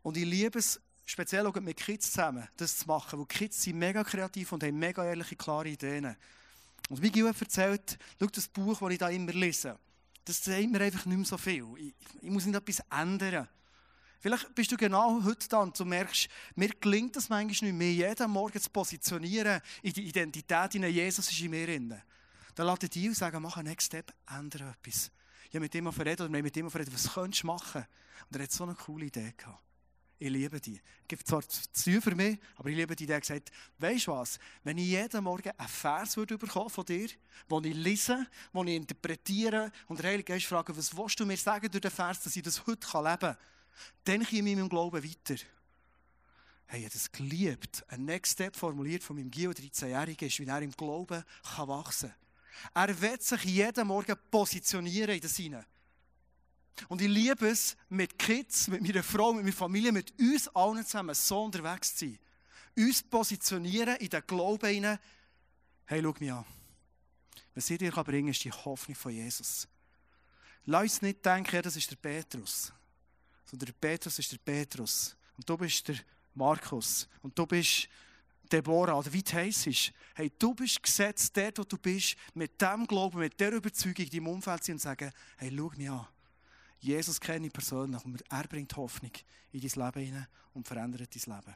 [0.04, 3.78] Und ich liebe es, speziell auch mit Kids zusammen, das zu machen, weil Kids sind
[3.80, 6.16] mega kreativ und haben mega ehrliche, klare Ideen.
[6.88, 9.78] Und wie Gil erzählt, schau das Buch, das ich da immer lese,
[10.24, 11.66] das zeigt mir einfach nicht mehr so viel.
[11.76, 13.50] Ich, ich muss nicht etwas ändern.
[14.24, 17.92] Vielleicht bist du genau heute da und du merkst, mir gelingt es manchmal nicht mehr,
[17.92, 22.02] jeden Morgen zu positionieren in die Identität, in Jesus ist in mir drin.
[22.56, 25.12] Dann lade dich und sagen, mach einen Next Step, ändere etwas.
[25.50, 27.86] Ich habe mit ihm verredet oder mit ihm verredet, was könntest du machen?
[28.30, 29.62] Und er hat so eine coole Idee gehabt.
[30.20, 30.82] ich liebe dich.
[31.02, 33.08] Es gibt zwar zu für mich, aber ich liebe dich.
[33.08, 36.86] Der hat gesagt, weißt du was, wenn ich jeden Morgen einen Vers würde bekommen von
[36.86, 37.10] dir,
[37.52, 41.36] den ich lese, den ich interpretiere und der Heilige Geist fragt, was willst du mir
[41.36, 43.38] sagen durch den Vers, dass ich das heute leben kann,
[44.04, 45.42] dann komme ich in meinem Glauben weiter.
[46.66, 47.84] Hey, ich habe das geliebt.
[47.90, 51.24] Ein Next Step formuliert von meinem Gio, 13-Jährigen, ist, wie er im Glauben
[51.56, 52.88] kann wachsen kann.
[52.88, 55.66] Er wird sich jeden Morgen positionieren in das Hinein.
[56.88, 60.84] Und ich liebe es, mit Kids, mit meiner Frau, mit meiner Familie, mit uns allen
[60.86, 62.20] zusammen so unterwegs zu sein.
[62.76, 65.00] Uns positionieren in den Glauben hinein.
[65.86, 66.46] Hey, schau mich an.
[67.54, 69.68] Was ich dir bringen kann, ist die Hoffnung von Jesus.
[70.66, 72.74] Lass uns nicht denken, das ist der Petrus.
[73.46, 75.16] Sondern der Petrus ist der Petrus.
[75.38, 75.96] Und du bist der
[76.34, 77.08] Markus.
[77.22, 77.88] Und du bist
[78.52, 79.94] Deborah, oder wie du heisst.
[80.16, 84.12] Hey, du bist gesetzt, dort, wo du bist, mit dem Glauben, mit der Überzeugung in
[84.12, 86.08] deinem Umfeld sein und sagen, hey, schau mich an.
[86.80, 89.12] Jesus kenne ich persönlich und er bringt Hoffnung
[89.54, 91.56] in dein Leben hinein und verändert dein Leben.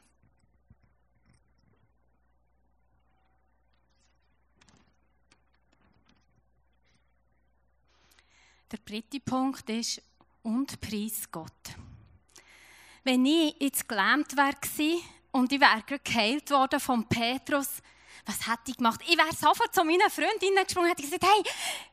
[8.70, 10.02] Der dritte Punkt ist,
[10.42, 11.52] und preis Gott.
[13.04, 15.00] Wenn ich jetzt gelähmt wäre
[15.32, 17.80] und ich wäre geheilt worden von Petrus,
[18.26, 19.00] was hätte ich gemacht?
[19.08, 21.42] Ich wäre sofort zu meinen Freundinnen gesprungen und hätte gesagt, hey,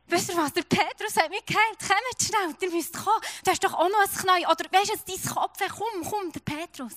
[0.07, 3.63] wisst ihr was, der Petrus hat mich geheilt, kommt schnell, ihr müsst kommen, du hast
[3.63, 6.95] doch auch noch ein Knie, oder weißt du, dein Kopf, komm, komm, der Petrus.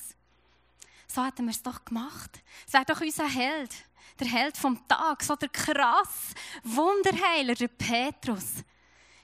[1.07, 2.39] So hätten wir es doch gemacht.
[2.67, 3.71] Es wäre doch unser Held,
[4.19, 6.33] der Held vom Tag, so der krass
[6.63, 8.63] Wunderheiler, der Petrus.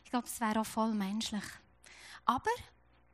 [0.03, 1.43] Ich glaube, es wäre auch voll menschlich.
[2.25, 2.51] Aber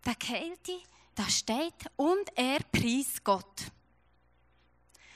[0.05, 0.79] der Geheilte,
[1.15, 3.71] da steht, und er preist Gott.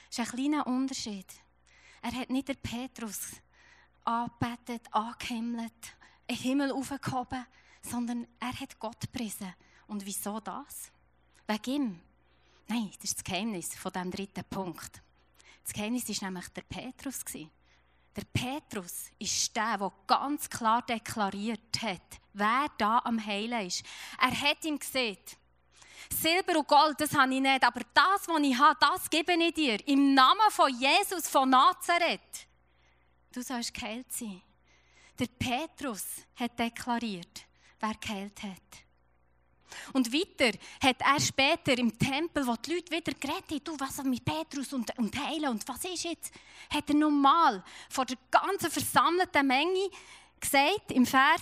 [0.10, 1.26] Das ist ein kleiner Unterschied.
[2.02, 3.32] Er hat nicht den Petrus
[4.04, 5.74] angebetet, angehimmelt,
[6.30, 7.46] den Himmel aufgehoben,
[7.82, 9.54] sondern er hat Gott gepriesen.
[9.88, 10.92] Und wieso das?
[11.48, 12.02] Wegen ihm.
[12.68, 15.02] Nein, das ist das Geheimnis von dem dritten Punkt.
[15.64, 17.24] Das Geheimnis war nämlich der Petrus.
[18.16, 23.84] Der Petrus ist der, der ganz klar deklariert hat, wer da am Heilen ist.
[24.20, 25.18] Er hat ihm gesehen,
[26.10, 29.54] Silber und Gold, das habe ich nicht, aber das, was ich habe, das gebe ich
[29.54, 29.88] dir.
[29.88, 32.48] Im Namen von Jesus von Nazareth.
[33.32, 34.42] Du sollst geheilt sein.
[35.18, 37.46] Der Petrus hat deklariert,
[37.80, 38.85] wer geheilt hat.
[39.94, 44.04] Und weiter hat er später im Tempel, wo die Leute wieder geredet haben, du, was
[44.04, 46.34] mit Petrus und, und Heilen und was ist jetzt,
[46.70, 49.90] hat er nochmal vor der ganzen versammelten Menge
[50.40, 51.42] gesagt, im Vers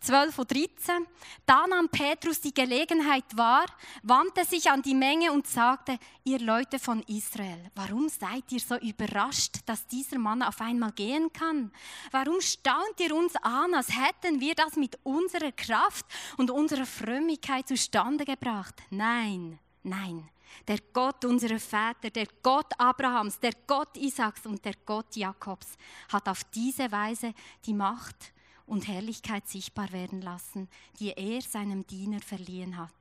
[0.00, 1.06] 12 und 13.
[1.44, 3.66] Da nahm Petrus die Gelegenheit wahr,
[4.02, 8.76] wandte sich an die Menge und sagte, ihr Leute von Israel, warum seid ihr so
[8.76, 11.70] überrascht, dass dieser Mann auf einmal gehen kann?
[12.10, 16.06] Warum staunt ihr uns an, als hätten wir das mit unserer Kraft
[16.38, 18.74] und unserer Frömmigkeit zustande gebracht?
[18.90, 20.28] Nein, nein.
[20.66, 25.68] Der Gott unserer Väter, der Gott Abrahams, der Gott Isaaks und der Gott Jakobs
[26.12, 27.34] hat auf diese Weise
[27.64, 28.32] die Macht
[28.70, 30.68] und Herrlichkeit sichtbar werden lassen,
[31.00, 32.92] die er seinem Diener verliehen hat.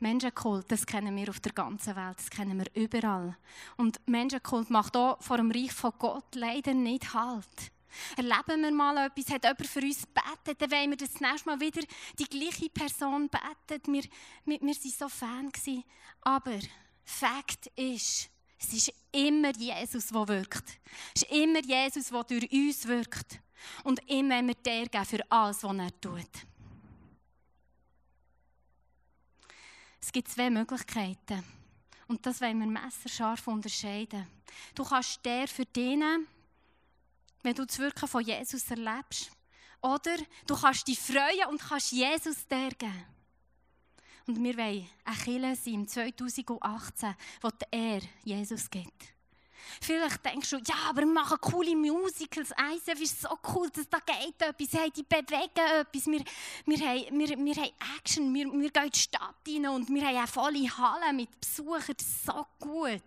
[0.00, 3.36] Menschenkult, das kennen wir auf der ganzen Welt, das kennen wir überall.
[3.76, 7.72] Und Menschenkult macht auch vor dem Reich von Gott leider nicht Halt.
[8.16, 11.60] Erleben wir mal etwas, hat jemand für uns betet, dann wollen wir das nächste Mal
[11.60, 11.82] wieder
[12.18, 13.92] die gleiche Person beten.
[13.92, 14.04] Wir,
[14.44, 15.50] wir, wir waren so Fan.
[16.22, 16.58] Aber
[17.04, 20.78] Fakt ist, es ist immer Jesus, der wirkt.
[21.14, 23.40] Es ist immer Jesus, der durch uns wirkt.
[23.84, 26.30] Und immer wir der geben für alles, was er tut.
[30.00, 31.44] Es gibt zwei Möglichkeiten.
[32.06, 34.26] Und das wollen wir messerscharf unterscheiden.
[34.74, 36.26] Du kannst der für dienen,
[37.42, 39.30] wenn du das Wirken von Jesus erlebst.
[39.80, 40.16] Oder
[40.46, 43.17] du kannst dich freuen und kannst Jesus der geben.
[44.28, 49.14] Und wir wollen eine Kirche sein im 2018, wo er Jesus gibt.
[49.80, 52.50] Vielleicht denkst du, ja, aber wir machen coole Musicals.
[52.50, 54.72] ICF ist so cool, dass da geht etwas.
[54.74, 56.06] Hey, die bewegen etwas.
[56.06, 56.24] Wir,
[56.66, 58.34] wir, haben, wir, wir haben Action.
[58.34, 61.94] Wir, wir gehen in die Stadt rein und wir haben eine volle Halle mit Besuchern.
[61.96, 63.02] Das ist so gut.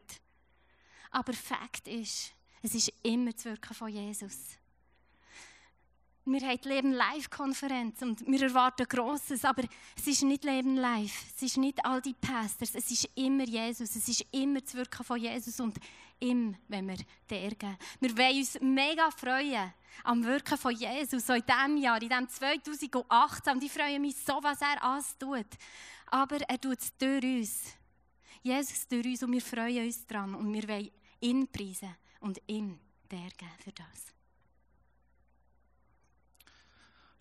[1.11, 2.31] Aber Fakt ist,
[2.63, 4.57] es ist immer das Wirken von Jesus.
[6.31, 9.63] Wir haben die Leben Live-Konferenz und wir erwarten Grosses, aber
[9.97, 13.95] es ist nicht Leben Live, es ist nicht all die Pastors, es ist immer Jesus,
[13.95, 15.77] es ist immer das Wirken von Jesus und
[16.21, 16.97] ihm, wenn wir
[17.29, 17.77] der geben.
[17.99, 22.29] Wir wollen uns mega freuen am Wirken von Jesus, so in diesem Jahr, in diesem
[22.29, 25.47] 2018 und ich freue mich so, was er alles tut.
[26.07, 27.63] Aber er tut es durch uns.
[28.41, 32.79] Jesus durch uns und wir freuen uns daran und wir wollen ihn preisen und ihm
[33.09, 33.85] der geben für das.
[33.87, 34.11] Das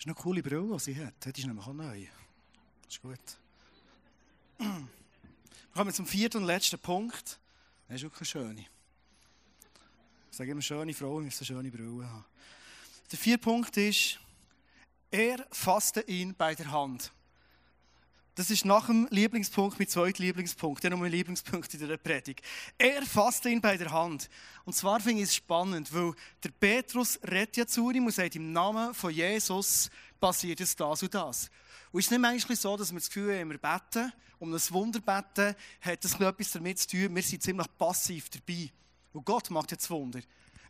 [0.01, 1.15] ist eine coole Brille, die sie hat.
[1.25, 2.07] Die ist nämlich auch neu.
[2.89, 3.19] Ist gut.
[4.59, 4.89] Wir
[5.75, 7.39] kommen zum vierten und letzten Punkt.
[7.87, 8.59] Er ist wirklich schön.
[10.31, 12.25] Ich sage immer, schöne Frauen müssen schöne Brille haben.
[13.13, 14.19] Der vierte Punkt ist,
[15.11, 17.13] er fasste ihn bei der Hand.
[18.41, 22.41] Das ist nach dem Lieblingspunkt mein zweiter Lieblingspunkt, der noch mein Lieblingspunkt in der Predigt.
[22.79, 24.31] Er fasste ihn bei der Hand.
[24.65, 28.37] Und zwar finde ich es spannend, weil der Petrus redet ja zu ihm und sagt,
[28.37, 31.51] im Namen von Jesus passiert jetzt das und das.
[31.93, 34.61] Und ist es nicht manchmal so, dass wir das Gefühl haben, wir beten, um ein
[34.71, 38.71] Wunder beten, hat das etwas damit zu tun, wir sind ziemlich passiv dabei.
[39.13, 40.21] Und Gott macht jetzt Wunder.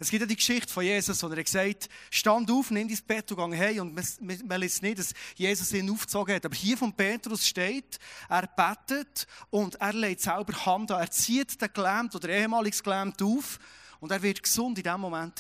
[0.02, 2.98] Es gibt ja die Geschichte von Jesus, wo er gesagt hat, stand auf, nimm dein
[3.06, 3.80] Bett und geh hey.
[3.80, 6.46] Und man, man liest nicht, dass Jesus ihn aufgezogen hat.
[6.46, 11.00] Aber hier von Petrus steht, er betet und er legt selber Hand an.
[11.00, 13.58] Er zieht den Gelähmten oder ehemaliges Gelähmten auf
[14.00, 15.38] und er wird gesund in diesem Moment.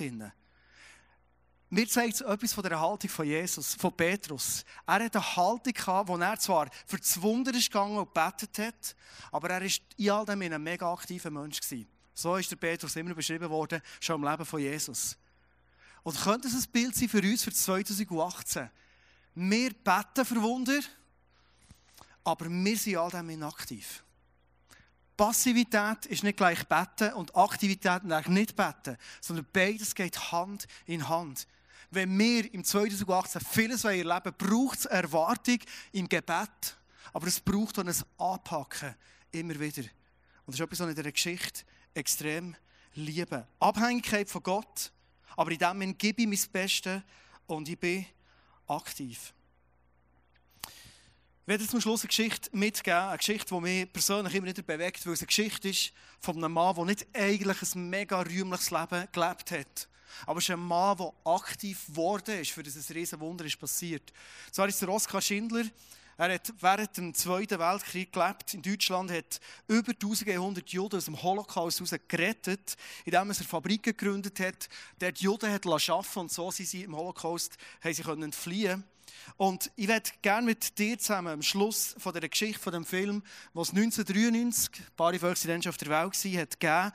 [1.70, 4.66] Mir zeigt es etwas von der Haltung von Jesus, von Petrus.
[4.86, 8.58] Er hat eine Haltung gehabt, wo er zwar für das Wunder ist gegangen und betet
[8.58, 8.94] hat,
[9.32, 11.88] aber er war in all dem ein mega aktiver Mensch gewesen.
[12.20, 15.16] So ist der Petrus immer beschrieben worden, schon im Leben von Jesus.
[16.02, 18.68] Und könnte es ein Bild sein für uns für 2018?
[19.36, 20.80] Wir beten für Wunder,
[22.22, 24.04] aber wir sind all dem inaktiv.
[25.16, 31.46] Passivität ist nicht gleich beten und Aktivität nicht beten, sondern beides geht Hand in Hand.
[31.90, 35.58] Wenn wir im 2018 vieles erleben braucht es Erwartung
[35.92, 36.76] im Gebet,
[37.14, 38.94] aber es braucht auch ein Anpacken
[39.32, 39.84] immer wieder.
[40.44, 42.56] Und das ist etwas, was in dieser Geschichte extrem
[42.94, 43.44] lieben.
[43.58, 44.92] Abhängigkeit von Gott,
[45.36, 47.02] aber in dem Moment gebe ich mein Bestes
[47.46, 48.06] und ich bin
[48.66, 49.32] aktiv.
[51.42, 55.04] Ich werde zum Schluss eine Geschichte mitgeben, eine Geschichte, die mich persönlich immer wieder bewegt,
[55.04, 59.08] weil es eine Geschichte ist von einem Mann, der nicht eigentlich ein mega rühmliches Leben
[59.10, 59.88] gelebt hat.
[60.26, 63.58] Aber es ist ein Mann, der aktiv geworden ist, für das ein riesen Wunder ist
[63.58, 64.12] passiert.
[64.52, 65.64] Zwar ist der Oskar Schindler,
[66.20, 68.52] er hat während dem Zweiten Weltkrieg gelebt.
[68.52, 74.38] In Deutschland hat über 1100 Juden aus dem Holocaust heraus gerettet, indem er Fabriken gegründet
[74.38, 74.68] hat,
[75.00, 78.84] der die Juden hat arbeiten und so sind sie im Holocaust können fliehen.
[79.38, 83.22] Und ich werde gerne mit dir zusammen am Schluss von der Geschichte von dem Film,
[83.54, 86.92] was 1993 Barry Volksredentschaft auf der Welt war, hat gegeben,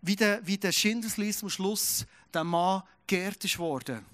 [0.00, 4.06] wie der, wie der Schindlerslist am Schluss der Mann geehrt ist worden.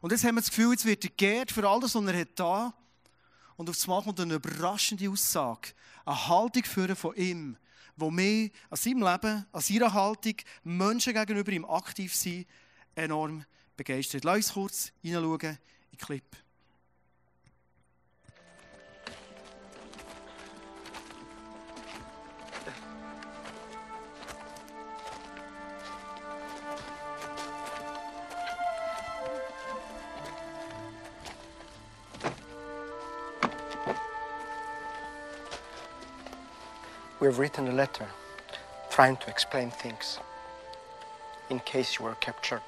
[0.00, 2.28] Und jetzt haben wir das Gefühl, jetzt wird er geehrt für alles, was er hat
[2.36, 2.72] da.
[3.56, 5.70] Und auf einmal kommt eine überraschende Aussage,
[6.04, 7.56] eine Haltung führen von ihm,
[7.96, 12.46] wo mehr an seinem Leben, an seiner Haltung, Menschen gegenüber ihm aktiv sind,
[12.94, 13.44] enorm
[13.76, 14.24] begeistert.
[14.24, 15.58] Lass uns kurz hineinschauen in
[15.92, 16.45] den Clip.
[37.26, 38.06] We have written a letter
[38.88, 40.20] trying to explain things
[41.50, 42.62] in case you were captured.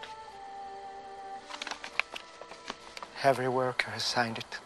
[3.23, 4.59] Every worker has signed it.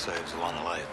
[0.00, 0.89] Saves one life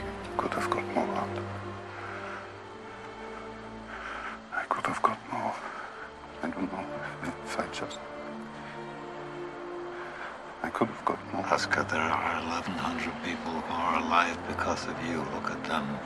[0.00, 1.38] I could have got more out.
[4.52, 5.54] I could have got more.
[6.42, 6.84] I don't know
[7.24, 7.98] if I just.
[10.62, 11.46] I could have got more.
[11.46, 15.18] Oscar, there are 1,100 people who are alive because of you.
[15.34, 15.98] Look at them.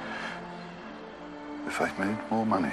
[1.67, 2.73] If I'd made more money.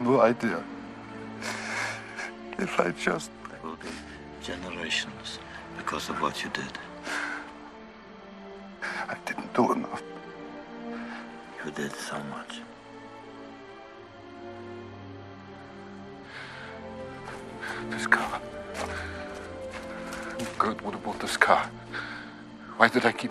[0.00, 0.62] No idea.
[2.58, 3.30] If I just.
[3.48, 3.88] There will be
[4.42, 5.38] generations
[5.76, 6.72] because of what you did.
[8.82, 10.02] I didn't do enough.
[11.64, 12.60] You did so much.
[17.90, 18.40] This car.
[20.84, 21.70] Would have bought this car.
[22.76, 23.29] Why did I keep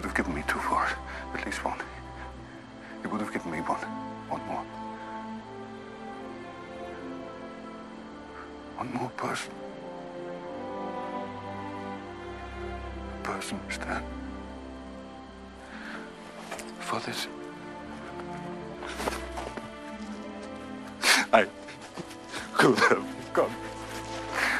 [0.00, 1.38] would have given me two for it.
[1.38, 1.78] At least one.
[3.02, 3.80] You would have given me one.
[4.30, 4.64] One more.
[8.78, 9.52] One more person.
[13.12, 14.02] A person, Stan.
[16.78, 17.28] For this.
[21.30, 21.46] I
[22.54, 23.50] could have become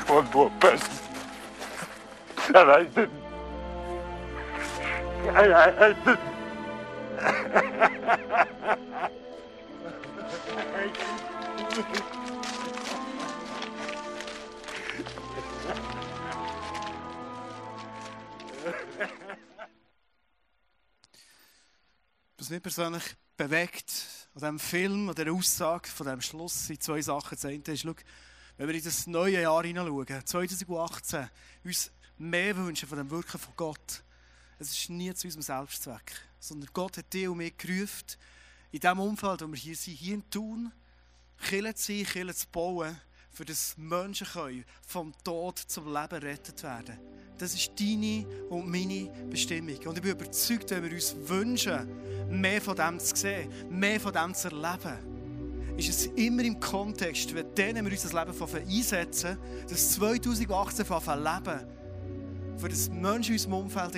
[0.06, 0.92] one more person.
[2.48, 3.19] And I didn't.
[22.36, 23.02] Was mich persönlich
[23.36, 23.92] bewegt
[24.34, 27.36] an diesem Film, an dieser Aussage, von diesem Schluss, sind zwei Sachen.
[27.36, 27.94] Das eine ist, schau,
[28.56, 31.30] wenn wir in das neue Jahr hineinschauen, 2018,
[31.64, 34.02] uns mehr wünschen von dem Wirken von Gott,
[34.60, 38.06] es ist nie zu unserem Selbstzweck, sondern Gott hat dich und mich gerufen,
[38.70, 40.70] in dem Umfeld, wo wir hier sind, hier in Thun,
[41.38, 43.00] Kirche zu sein, Kirche zu bauen,
[43.32, 46.98] für das Menschen können vom Tod zum Leben rettet werden.
[47.38, 49.78] Das ist deine und meine Bestimmung.
[49.86, 51.88] Und ich bin überzeugt, wenn wir uns wünschen,
[52.28, 57.34] mehr von dem zu sehen, mehr von dem zu erleben, ist es immer im Kontext,
[57.34, 59.38] wenn denen wir unser Leben einsetzen,
[59.70, 61.66] das 2018 leben,
[62.58, 63.94] für das Menschen in unserem Umfeld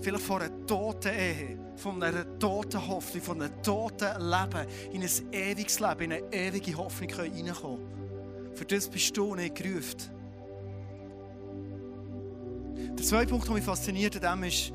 [0.00, 5.32] vielleicht von einer toten Ehe, von einer toten Hoffnung, von einem toten Leben in ein
[5.32, 8.54] ewiges Leben, in eine ewige Hoffnung reinkommen können.
[8.54, 10.18] Für das bist du nicht gerufen.
[12.98, 14.72] Der zweite Punkt, der mich fasziniert an dem ist,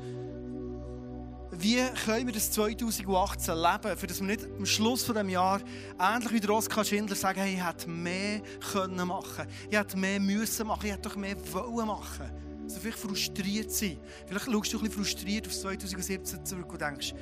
[1.58, 5.62] wie können wir das 2018 leben, für das wir nicht am Schluss dieses Jahres
[6.00, 8.40] ähnlich wie der Oskar Schindler sagen, hey, ich hätte mehr
[8.72, 12.30] können machen ich hätte mehr müssen machen, ich hätte doch mehr wollen machen.
[12.64, 13.98] Also vielleicht frustriert sein.
[14.26, 17.14] Vielleicht schaust du ein bisschen frustriert auf 2017 zurück und denkst,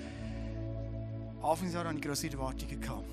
[1.42, 2.80] Anfangsjahr hatte ich grosse Erwartungen.
[2.80, 3.04] Gehabt.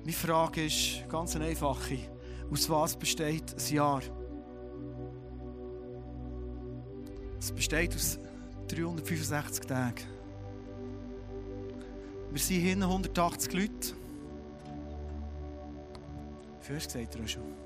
[0.00, 1.98] Meine Frage ist ganz eine einfache.
[2.50, 4.02] Aus was besteht ein Jahr?
[7.38, 8.18] Es besteht aus
[8.68, 9.94] 365 Tagen.
[12.30, 13.94] Wir sind hier 180 Leute.
[16.60, 17.59] Fürst gesagt er schon.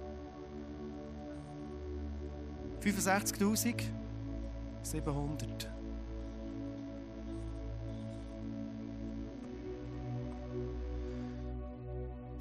[2.84, 5.66] 65.700.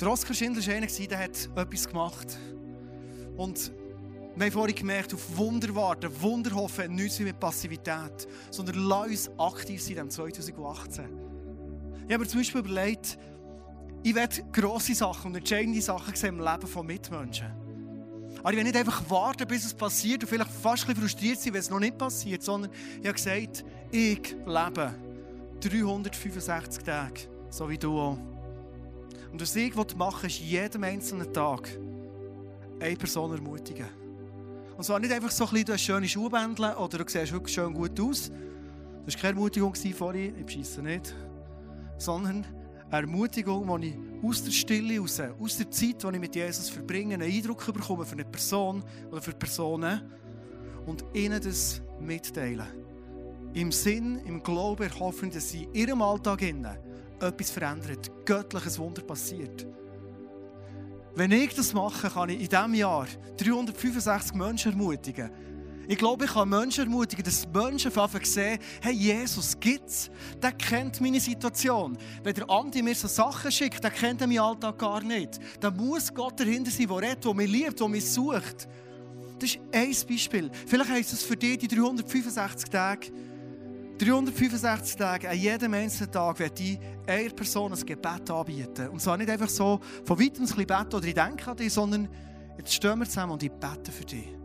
[0.02, 2.38] Der Oskar Schindler war einer, der hat etwas gemacht.
[3.38, 3.72] Und
[4.36, 9.32] wir haben vorhin gemerkt, auf Wunder warten, Wunder hoffen, nichts mit Passivität, sondern lass uns
[9.38, 11.06] aktiv sein im 2018.
[12.06, 13.18] Ich habe mir zum Beispiel überlegt,
[14.04, 17.63] ich werde grosse Sachen und entscheidende Sachen sehen im Leben von Mitmenschen.
[18.44, 21.40] Aber ich will nicht einfach warten, bis es passiert und vielleicht fast ein bisschen frustriert
[21.40, 24.94] sein, wenn es noch nicht passiert, sondern ich habe gesagt, ich lebe
[25.62, 28.18] 365 Tage, so wie du auch.
[29.32, 31.70] Und was ich machen will, ist jeden einzelnen Tag
[32.82, 33.88] eine Person ermutigen.
[34.76, 37.54] Und zwar nicht einfach so ein bisschen, du hast schöne Schuhbändchen oder du siehst wirklich
[37.54, 38.30] schön gut aus.
[39.06, 41.16] Das war keine Ermutigung vorhin, ich bescheisse nicht.
[41.98, 42.46] Sondern
[42.94, 47.16] Ermutigung, die ich aus der Stille raus, aus der Zeit, die ich mit Jesus verbringe,
[47.16, 50.02] einen Eindruck bekomme für eine Person oder für Personen
[50.86, 52.68] und ihnen das mitteilen.
[53.54, 59.66] Im Sinn, im Glauben, hoffen, dass sie in ihrem Alltag etwas verändert, göttliches Wunder passiert.
[61.16, 65.32] Wenn ich das mache, kann ich in diesem Jahr 365 Menschen ermutigen.
[65.88, 70.10] Ich glaube, ich kann Menschen ermutigen, dass Menschen einfach sehen, hey, Jesus gibt's.
[70.42, 71.98] Der kennt meine Situation.
[72.24, 75.40] Wenn der Andi mir so Sachen schickt, der kennt meinen Alltag gar nicht.
[75.60, 78.68] Da muss Gott dahinter sein, der redet, der mich liebt, der mich sucht.
[79.40, 80.50] Das ist ein Beispiel.
[80.66, 83.12] Vielleicht heisst es für dich die 365 Tage,
[83.98, 88.90] 365 Tage, an jedem einzelnen Tag werde ich einer Person ein Gebet anbieten.
[88.90, 91.74] Und zwar nicht einfach so von weitem ein bisschen beten oder ich denke an dich,
[91.74, 92.10] sondern
[92.58, 94.43] jetzt stehen wir zusammen und ich bete für dich.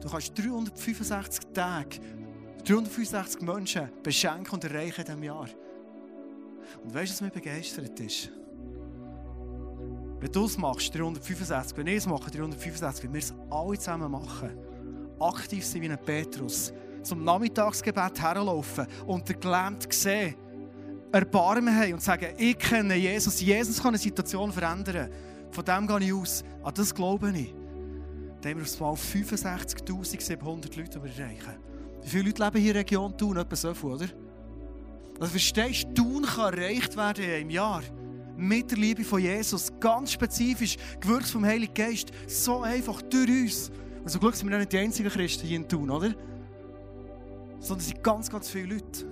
[0.00, 2.00] Du kannst 365 Tage,
[2.64, 5.48] 365 Menschen beschenken und erreichen in diesem Jahr.
[6.82, 8.30] Und weißt du, was mich begeistert ist?
[10.20, 14.10] Wenn du es machst, 365, wenn ich es mache, 365, wenn wir es alle zusammen
[14.10, 14.50] machen,
[15.20, 16.72] aktiv sind wie ein Petrus,
[17.02, 20.34] zum Nachmittagsgebet herlaufen und der Gelähmte sehen,
[21.12, 25.08] Erbarmen haben und sagen, ich kenne Jesus, Jesus kann eine Situation verändern.
[25.50, 26.44] Von dem gehe ich aus.
[26.62, 27.54] An das glaube ich.
[28.40, 31.58] Dann haben wir aufs Mal 65'700 Leute erreichen.
[32.02, 33.36] Wie viele Leute leben hier in der Region Thun?
[33.36, 34.06] Etwa so viel, oder?
[35.20, 37.82] Also verstehst du, Thun kann erreicht werden im Jahr
[38.36, 43.72] mit der Liebe von Jesus, ganz spezifisch, gewirkt vom Heiligen Geist, so einfach durch uns.
[44.04, 46.14] Und zum Glück sind wir nicht die einzigen Christen hier in Thun, oder?
[47.58, 49.04] Sondern es sind ganz, ganz viele Leute.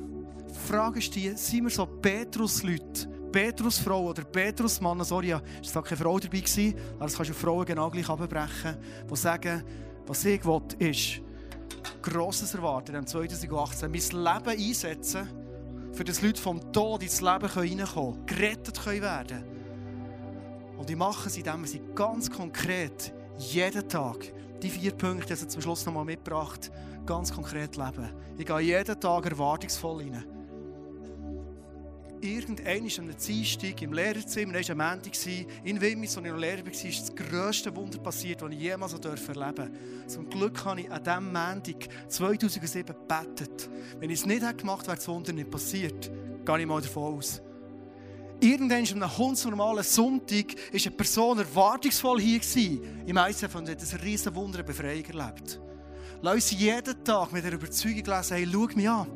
[0.48, 5.98] Die Frage ist die, sind wir so Petrus-Leute, Petrus-Frau oder Petrus-Mann, sorry, es war keine
[5.98, 6.38] Frau dabei,
[6.94, 8.78] aber das kannst du Frauen genau gleich abbrechen,
[9.10, 9.62] die sagen,
[10.06, 11.20] was ich will, ist,
[12.00, 15.28] Grosses erwarten in 2018, mein Leben einsetzen,
[15.92, 19.44] für das Leute vom Tod ins Leben reinkommen können, gerettet können werden
[20.78, 24.32] Und ich mache es, indem sie ganz konkret jeden Tag
[24.62, 26.70] die vier Punkte, die ich zum Schluss noch mal mitgebracht
[27.04, 28.14] ganz konkret leben.
[28.38, 30.35] Ich gehe jeden Tag erwartungsvoll rein.
[32.20, 35.12] Irgendwann ist am Dienstag im Lehrerzimmer, er war am Montag,
[35.64, 38.94] in Wimmis, als ich noch Lehrer war, ist das grösste Wunder passiert, das ich jemals
[38.94, 39.70] erleben durfte.
[40.06, 43.68] Zum Glück habe ich an diesem Montag 2007 gebetet.
[43.98, 46.10] Wenn ich es nicht hätte gemacht hätte, wäre das Wunder nicht passiert.
[46.44, 47.42] Gehe ich mal davon aus.
[48.40, 52.40] Irgendwann an einem hundsnormalen Sonntag war eine Person erwartungsvoll hier.
[53.06, 55.60] Im ICF und hat ein riesen Wunder Befreiung erlebt.
[56.22, 59.06] Lass uns jeden Tag mit der Überzeugung lesen, hey, schau mich an.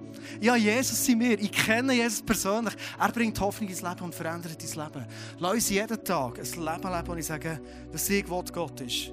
[0.40, 1.38] Ja, Jesus in mir.
[1.40, 2.74] Ich kenne Jesus persönlich.
[2.98, 5.06] Er bringt Hoffnung ins Leben und verändert dein Leben.
[5.38, 9.12] Lass uns jeden Tag ein Leben leben, und ich sage, was ich will, Gott ist.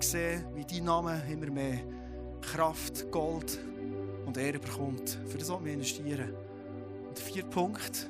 [0.00, 1.80] Sehe, wie dein Name immer mehr
[2.40, 3.58] Kraft, Gold
[4.26, 5.18] und Ehre bekommt.
[5.28, 6.34] Für das wollen wir investieren.
[7.08, 8.08] Und der vierte Punkt,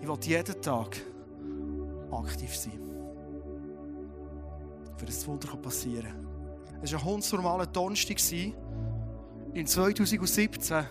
[0.00, 0.96] ich will jeden Tag
[2.10, 2.80] aktiv sein.
[4.96, 6.25] Für das Wunder passieren kann.
[6.82, 8.18] Es war ein hundsnormaler Donnerstag
[9.54, 10.86] in 2017, als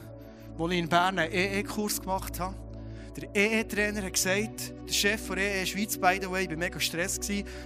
[0.72, 2.56] ich in Bern einen EE-Kurs gemacht habe.
[3.16, 7.20] Der EE-Trainer hat gesagt, der Chef der EE Schweiz, by the way, war mega Stress,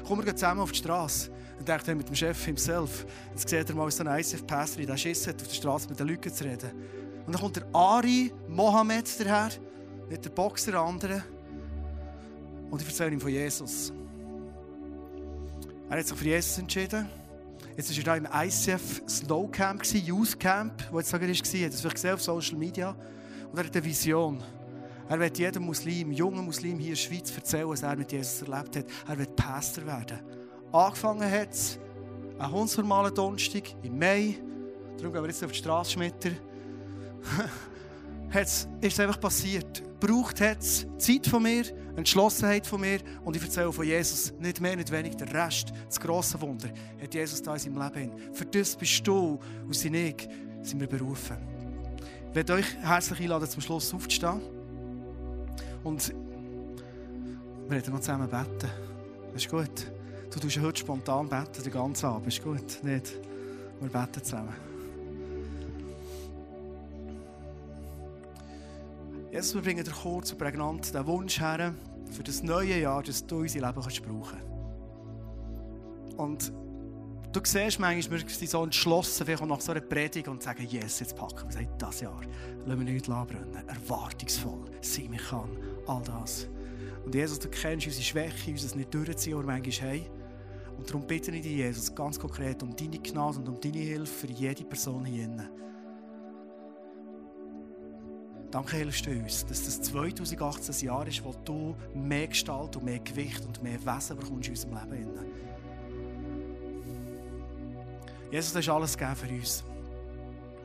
[0.06, 1.32] komm, wir zusammen auf die Straße.
[1.58, 3.06] Und dachte mit dem Chef himself.
[3.32, 6.08] Jetzt sieht er mal so einen ICF-Pastor, der Schiss hat, auf der Straße mit den
[6.08, 6.72] Leuten zu reden.
[7.26, 9.50] Und dann kommt der Ari Mohammed daher,
[10.10, 11.24] nicht der Boxer, der andere.
[12.70, 13.92] Und ich erzähle ihm von Jesus.
[15.90, 17.10] Er hat sich für Jesus entschieden.
[17.80, 21.34] Jetzt war er da im ICF Slow Camp, Youth Camp, wo jetzt sogar war.
[21.34, 22.90] Hat es vielleicht gesehen auf Social Media.
[23.50, 24.44] Und er hat eine Vision.
[25.08, 28.42] Er wird jedem Muslim, jungen Muslim hier in der Schweiz erzählen, was er mit Jesus
[28.42, 28.86] erlebt hat.
[29.08, 30.20] Er wird Pastor werden.
[30.74, 31.80] Angefangen hat es
[32.38, 34.36] an hundsnormalen Donnerstag im Mai.
[34.98, 36.36] Darum gehen wir jetzt auf die Straße schmettern.
[38.34, 39.84] ist es einfach passiert.
[40.00, 41.66] Braucht es Zeit von mir,
[41.96, 44.34] Entschlossenheit von mir und ich erzähle von Jesus.
[44.40, 45.26] Nicht mehr, nicht weniger.
[45.26, 46.70] Der Rest, das grosse Wunder,
[47.02, 48.34] hat Jesus da in seinem Leben.
[48.34, 50.30] Für das bist du und sind ich,
[50.62, 51.38] sind wir berufen.
[52.30, 54.42] Ich werde euch herzlich einladen, zum Schluss aufzustehen.
[55.84, 56.14] Und
[57.68, 58.70] wir werden noch zusammen beten.
[59.34, 59.92] Das ist gut.
[60.32, 62.28] Du tust heute spontan beten, den ganzen Abend.
[62.28, 62.84] Ist gut?
[62.84, 63.14] Nicht?
[63.82, 64.69] Wir beten zusammen.
[69.32, 71.76] Jesus, wir bringen dir kurz und prägnant den Wunsch her,
[72.12, 74.42] für das neue Jahr, dass du unser Leben kannst brauchen
[76.18, 76.52] Und
[77.32, 81.00] du siehst manchmal, wir sind so entschlossen, vielleicht nach so einer Predigt und sagen, yes,
[81.02, 82.22] jetzt packen wir es das Jahr.
[82.66, 83.56] Lassen wir nichts brennen.
[83.68, 85.50] Erwartungsvoll sein wir kann.
[85.86, 86.48] All das.
[87.06, 90.06] Und Jesus, du kennst unsere Schwäche, unser nicht durchziehen, was wir manchmal haben.
[90.76, 94.28] Und darum bitte ich dich, Jesus, ganz konkret um deine Gnade und um deine Hilfe
[94.28, 95.50] für jede Person hier drinnen.
[98.52, 102.86] Danke hilfst du uns, dass das 2018 ein Jahr ist, wo du mehr Gestalt und
[102.86, 105.10] mehr Gewicht und mehr Wesen bekommst in unserem Leben.
[108.32, 109.64] Jesus, du hast alles gegeben für uns.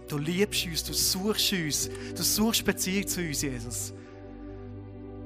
[0.09, 3.93] Du liebst uns, du suchst uns, du suchst Beziehung zu uns, Jesus.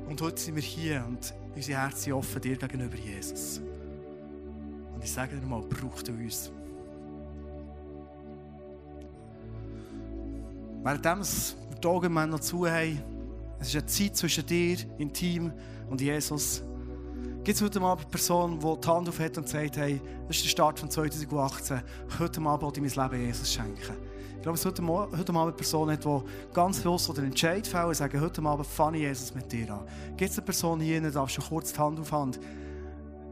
[0.09, 3.61] Und heute sind wir hier und unsere Herzen offen dir gegenüber, Jesus.
[4.95, 6.51] Und ich sage dir mal, braucht uns.
[10.83, 11.23] Währenddem
[11.83, 13.03] die Augen noch zu haben.
[13.61, 15.53] Es ist eine Zeit zwischen dir, im Team
[15.91, 16.63] und Jesus.
[17.43, 20.37] Gibt es heute Abend eine Person, die die Hand auf hat und sagt, hey, das
[20.37, 21.81] ist der Start von 2018,
[22.19, 23.97] heute Abend wollte ich mein Leben Jesus schenken.
[24.37, 26.21] Ich glaube, es heute, heute Abend eine Person hat, die
[26.55, 29.87] ganz bewusst den Entscheid fällt und sagt, heute Abend fange ich Jesus mit dir an.
[30.17, 32.39] Gibt es eine Person hier, die darfst du kurz die Hand auf Hand,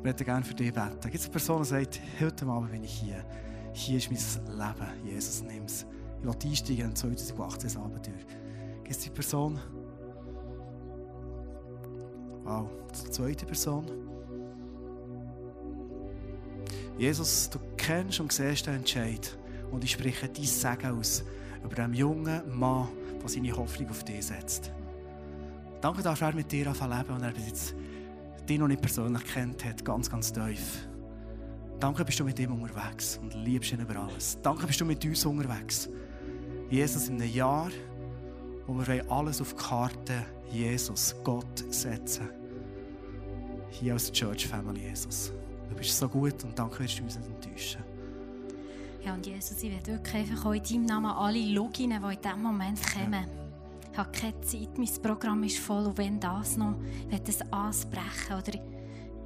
[0.04, 0.98] ich gerne für dich beten.
[1.02, 3.24] Gibt es eine Person, die sagt, heute Abend bin ich hier.
[3.72, 5.04] Hier ist mein Leben.
[5.04, 5.86] Jesus, nimm es.
[6.22, 8.14] Will einsteigen in 2018 Abenteuer.
[8.82, 9.58] Gibt es die Person?
[12.44, 13.86] Wow, die zweite Person.
[16.98, 19.36] Jesus, du kennst und siehst den Entscheid.
[19.70, 21.24] Und ich spreche dein Segen aus
[21.64, 22.88] über den jungen Mann,
[23.20, 24.70] der seine Hoffnung auf dich setzt.
[25.80, 27.74] Danke, dass er mit dir anfangen leben und er bis jetzt
[28.48, 30.88] dich noch nicht persönlich kennt hat, ganz, ganz tief.
[31.80, 34.38] Danke, bist du mit ihm unterwegs und liebst ihn über alles.
[34.42, 35.90] Danke, bist du mit uns unterwegs.
[36.70, 37.70] Jesus, in einem Jahr,
[38.66, 42.28] wo wir alles auf die Karte Jesus, Gott setzen.
[43.70, 45.32] Hier als Church Family, Jesus.
[45.68, 47.82] Du bist so gut und danke, wirst du uns nicht enttäuschen.
[49.04, 52.20] Ja, und Jesus, ich werde wirklich einfach auch in deinem Namen alle Loginnen, die in
[52.20, 53.12] diesem Moment kommen.
[53.12, 53.28] Ja.
[53.92, 57.52] Ich habe keine Zeit, mein Programm ist voll und wenn das noch, ich werde das
[57.52, 58.58] ansprechen oder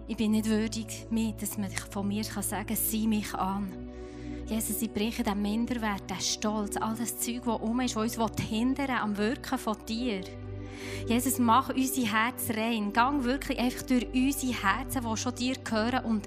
[0.06, 1.06] ich bin nicht würdig,
[1.40, 3.79] dass man von mir kann sagen kann, sieh mich an.
[4.50, 8.40] Jesus, ich breche den Minderwert, den Stolz, all das Zeug, das um ist, das uns
[8.40, 10.22] hindern am Wirken von dir.
[11.06, 12.92] Jesus, mach unser Herz rein.
[12.92, 16.26] Gang wirklich einfach durch unsere Herzen, die schon dir gehören und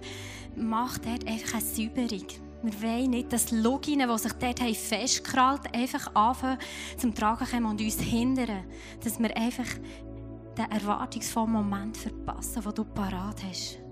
[0.56, 2.26] mach dort einfach eine Säuberung.
[2.62, 6.60] Wir wollen nicht, dass Loginen, die sich dort festgekrallt haben, einfach anfangen
[6.96, 8.64] zum Tragen kommen und uns hindern.
[9.04, 9.68] Dass wir einfach
[10.58, 13.83] den erwartungsvollen Moment verpassen, den du parat hast.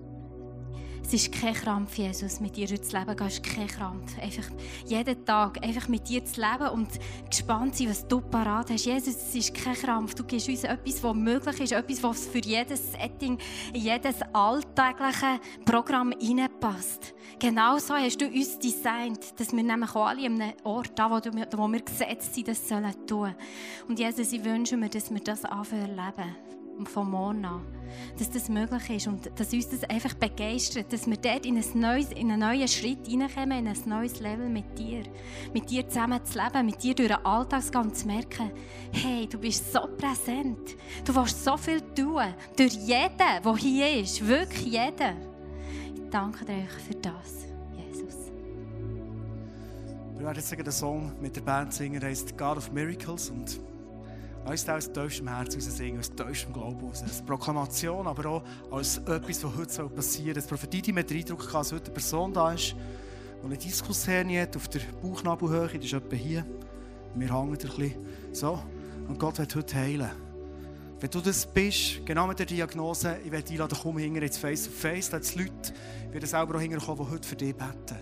[1.04, 3.16] Es ist kein Krampf, Jesus, mit dir zu leben.
[3.20, 4.18] Es ist kein Krampf.
[4.20, 4.50] Einfach
[4.86, 6.88] jeden Tag einfach mit dir zu leben und
[7.30, 8.86] gespannt sein, was du parat hast.
[8.86, 10.14] Jesus, es ist kein Krampf.
[10.16, 13.38] Du gibst uns etwas, was möglich ist, etwas, was für jedes Setting,
[13.74, 17.14] in jedes alltägliche Programm hineinpasst.
[17.40, 21.16] Genau so hast du uns designt, dass wir nämlich alle an einem Ort, da wo,
[21.16, 23.36] wo wir gesetzt sind, das sollen tun.
[23.88, 25.96] Und Jesus, ich wünsche mir, dass wir das anfangen
[26.82, 27.62] erleben von an.
[28.18, 31.80] Dass das möglich ist und dass uns das einfach begeistert, dass wir dort in, ein
[31.80, 35.04] neues, in einen neuen Schritt hineinkommen, in ein neues Level mit dir.
[35.54, 38.52] Mit dir zusammen zu leben, mit dir durch den Alltag zu merken,
[38.94, 40.78] hey, du bist so präsent.
[41.06, 42.34] Du willst so viel tun.
[42.56, 44.26] Durch jeden, der hier ist.
[44.26, 45.18] Wirklich jeden.
[45.94, 48.32] Ich danke dir für das, Jesus.
[50.16, 53.60] Wir werden jetzt den Song mit der Band singen, der heißt God of Miracles und
[54.46, 57.04] Weißt du, aus tiefstem Herzen raus singen, aus tiefstem Glauben raus.
[57.04, 60.34] Als Proklamation, aber auch als etwas, was heute passieren soll.
[60.34, 62.76] Das Prophetie, die mir den Eindruck dass heute eine Person da ist,
[63.42, 66.46] die eine Diskushernie hat auf der Bauchnabelhöhe, das ist etwa hier.
[67.16, 67.96] Wir hängen ein bisschen
[68.32, 68.60] so.
[69.08, 70.10] Und Gott wird heute heilen.
[71.00, 74.66] Wenn du das bist, genau mit der Diagnose, ich werde einladen, komm hinter jetzt face
[74.66, 75.74] to face, da die Leute,
[76.12, 77.98] werden selber auch hinterkommen, die heute für dich beten.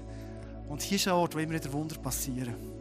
[0.67, 2.78] Und hier ist ein Ort, wo immer wieder Wunder passieren.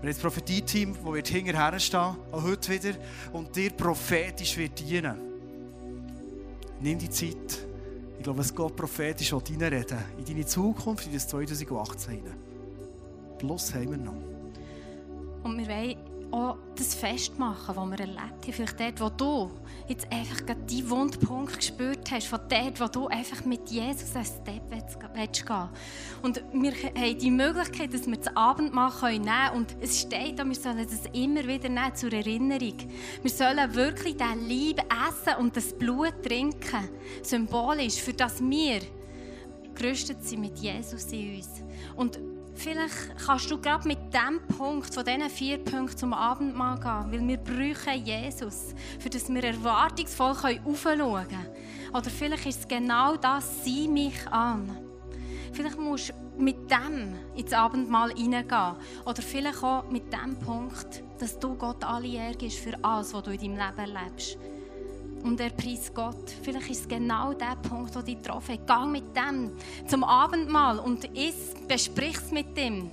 [0.00, 2.98] Wir haben das Prophetie-Team, das hinterher stehen auch heute wieder,
[3.34, 5.14] und dir prophetisch wird dienen.
[6.80, 7.66] Nimm die Zeit.
[8.16, 12.22] Ich glaube, es Gott prophetisch reinreden in deine Zukunft, in das 2018
[13.38, 14.14] Plus haben wir noch.
[15.42, 18.52] Und wir wollen auch das festmachen, was wir erlebt haben.
[18.52, 19.50] Vielleicht dort, wo du
[19.88, 24.62] jetzt einfach deinen Wundpunkt gespürt hast, von dort, wo du einfach mit Jesus einen Step
[24.70, 25.68] willst gehen
[26.22, 29.56] Und wir haben die Möglichkeit, dass wir das Abendmahl nehmen können.
[29.56, 32.76] Und es steht da, wir sollen das immer wieder nehmen zur Erinnerung.
[33.22, 36.88] Wir sollen wirklich diesen Leib essen und das Blut trinken.
[37.22, 38.80] Symbolisch, für das wir
[39.74, 41.48] gerüstet sind mit Jesus in uns.
[41.96, 42.18] Und
[42.62, 47.26] Vielleicht kannst du gerade mit diesem Punkt, von diesen vier Punkten zum Abendmahl gehen, weil
[47.26, 51.46] wir brauchen Jesus, für das wir erwartungsvoll aufschauen können.
[51.90, 54.76] Oder vielleicht ist es genau das, sieh mich an.
[55.54, 58.76] Vielleicht musst du mit dem ins Abendmahl hineingehen.
[59.06, 63.30] Oder vielleicht auch mit dem Punkt, dass du Gott alle Ehre für alles, was du
[63.30, 64.36] in deinem Leben erlebst.
[65.22, 66.30] Und er preist Gott.
[66.42, 68.66] Vielleicht ist es genau der Punkt, der dich getroffen hat.
[68.66, 69.52] Geh mit dem
[69.86, 72.90] zum Abendmahl und iss, besprich es mit ihm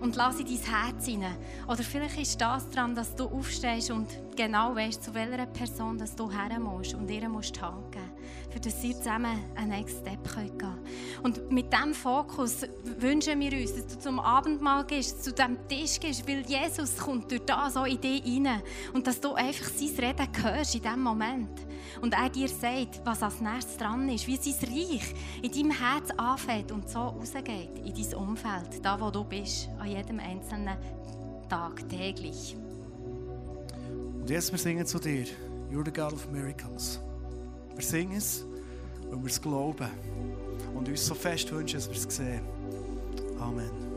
[0.00, 1.36] und lass in dein Herz hinein.
[1.66, 4.06] Oder vielleicht ist das daran, dass du aufstehst und
[4.36, 8.10] genau weißt, zu welcher Person dass du her musst und ihr musst die Hand geben,
[8.50, 10.78] für dass ihr zusammen einen Next Step gehen könnt.
[11.22, 12.62] Und mit diesem Fokus
[12.98, 17.30] wünschen wir uns, dass du zum Abendmahl gehst, zu diesem Tisch gehst, weil Jesus kommt
[17.30, 18.62] durch das so in dich hinein
[18.92, 21.67] und dass du einfach sein Reden hörst in diesem Moment.
[22.00, 26.10] Und er dir sagt, was als nächstes dran ist, wie sein Reich in deinem Herz
[26.16, 30.76] anfängt und so rausgeht in dein Umfeld, da wo du bist, an jedem einzelnen
[31.48, 32.56] Tag, täglich.
[34.20, 35.26] Und jetzt wir singen zu dir,
[35.70, 37.00] You're the God of Miracles.
[37.74, 38.44] Wir singen es
[39.10, 39.88] weil wir es glauben
[40.74, 42.42] und uns so fest wünschen, dass wir es sehen.
[43.38, 43.87] Amen.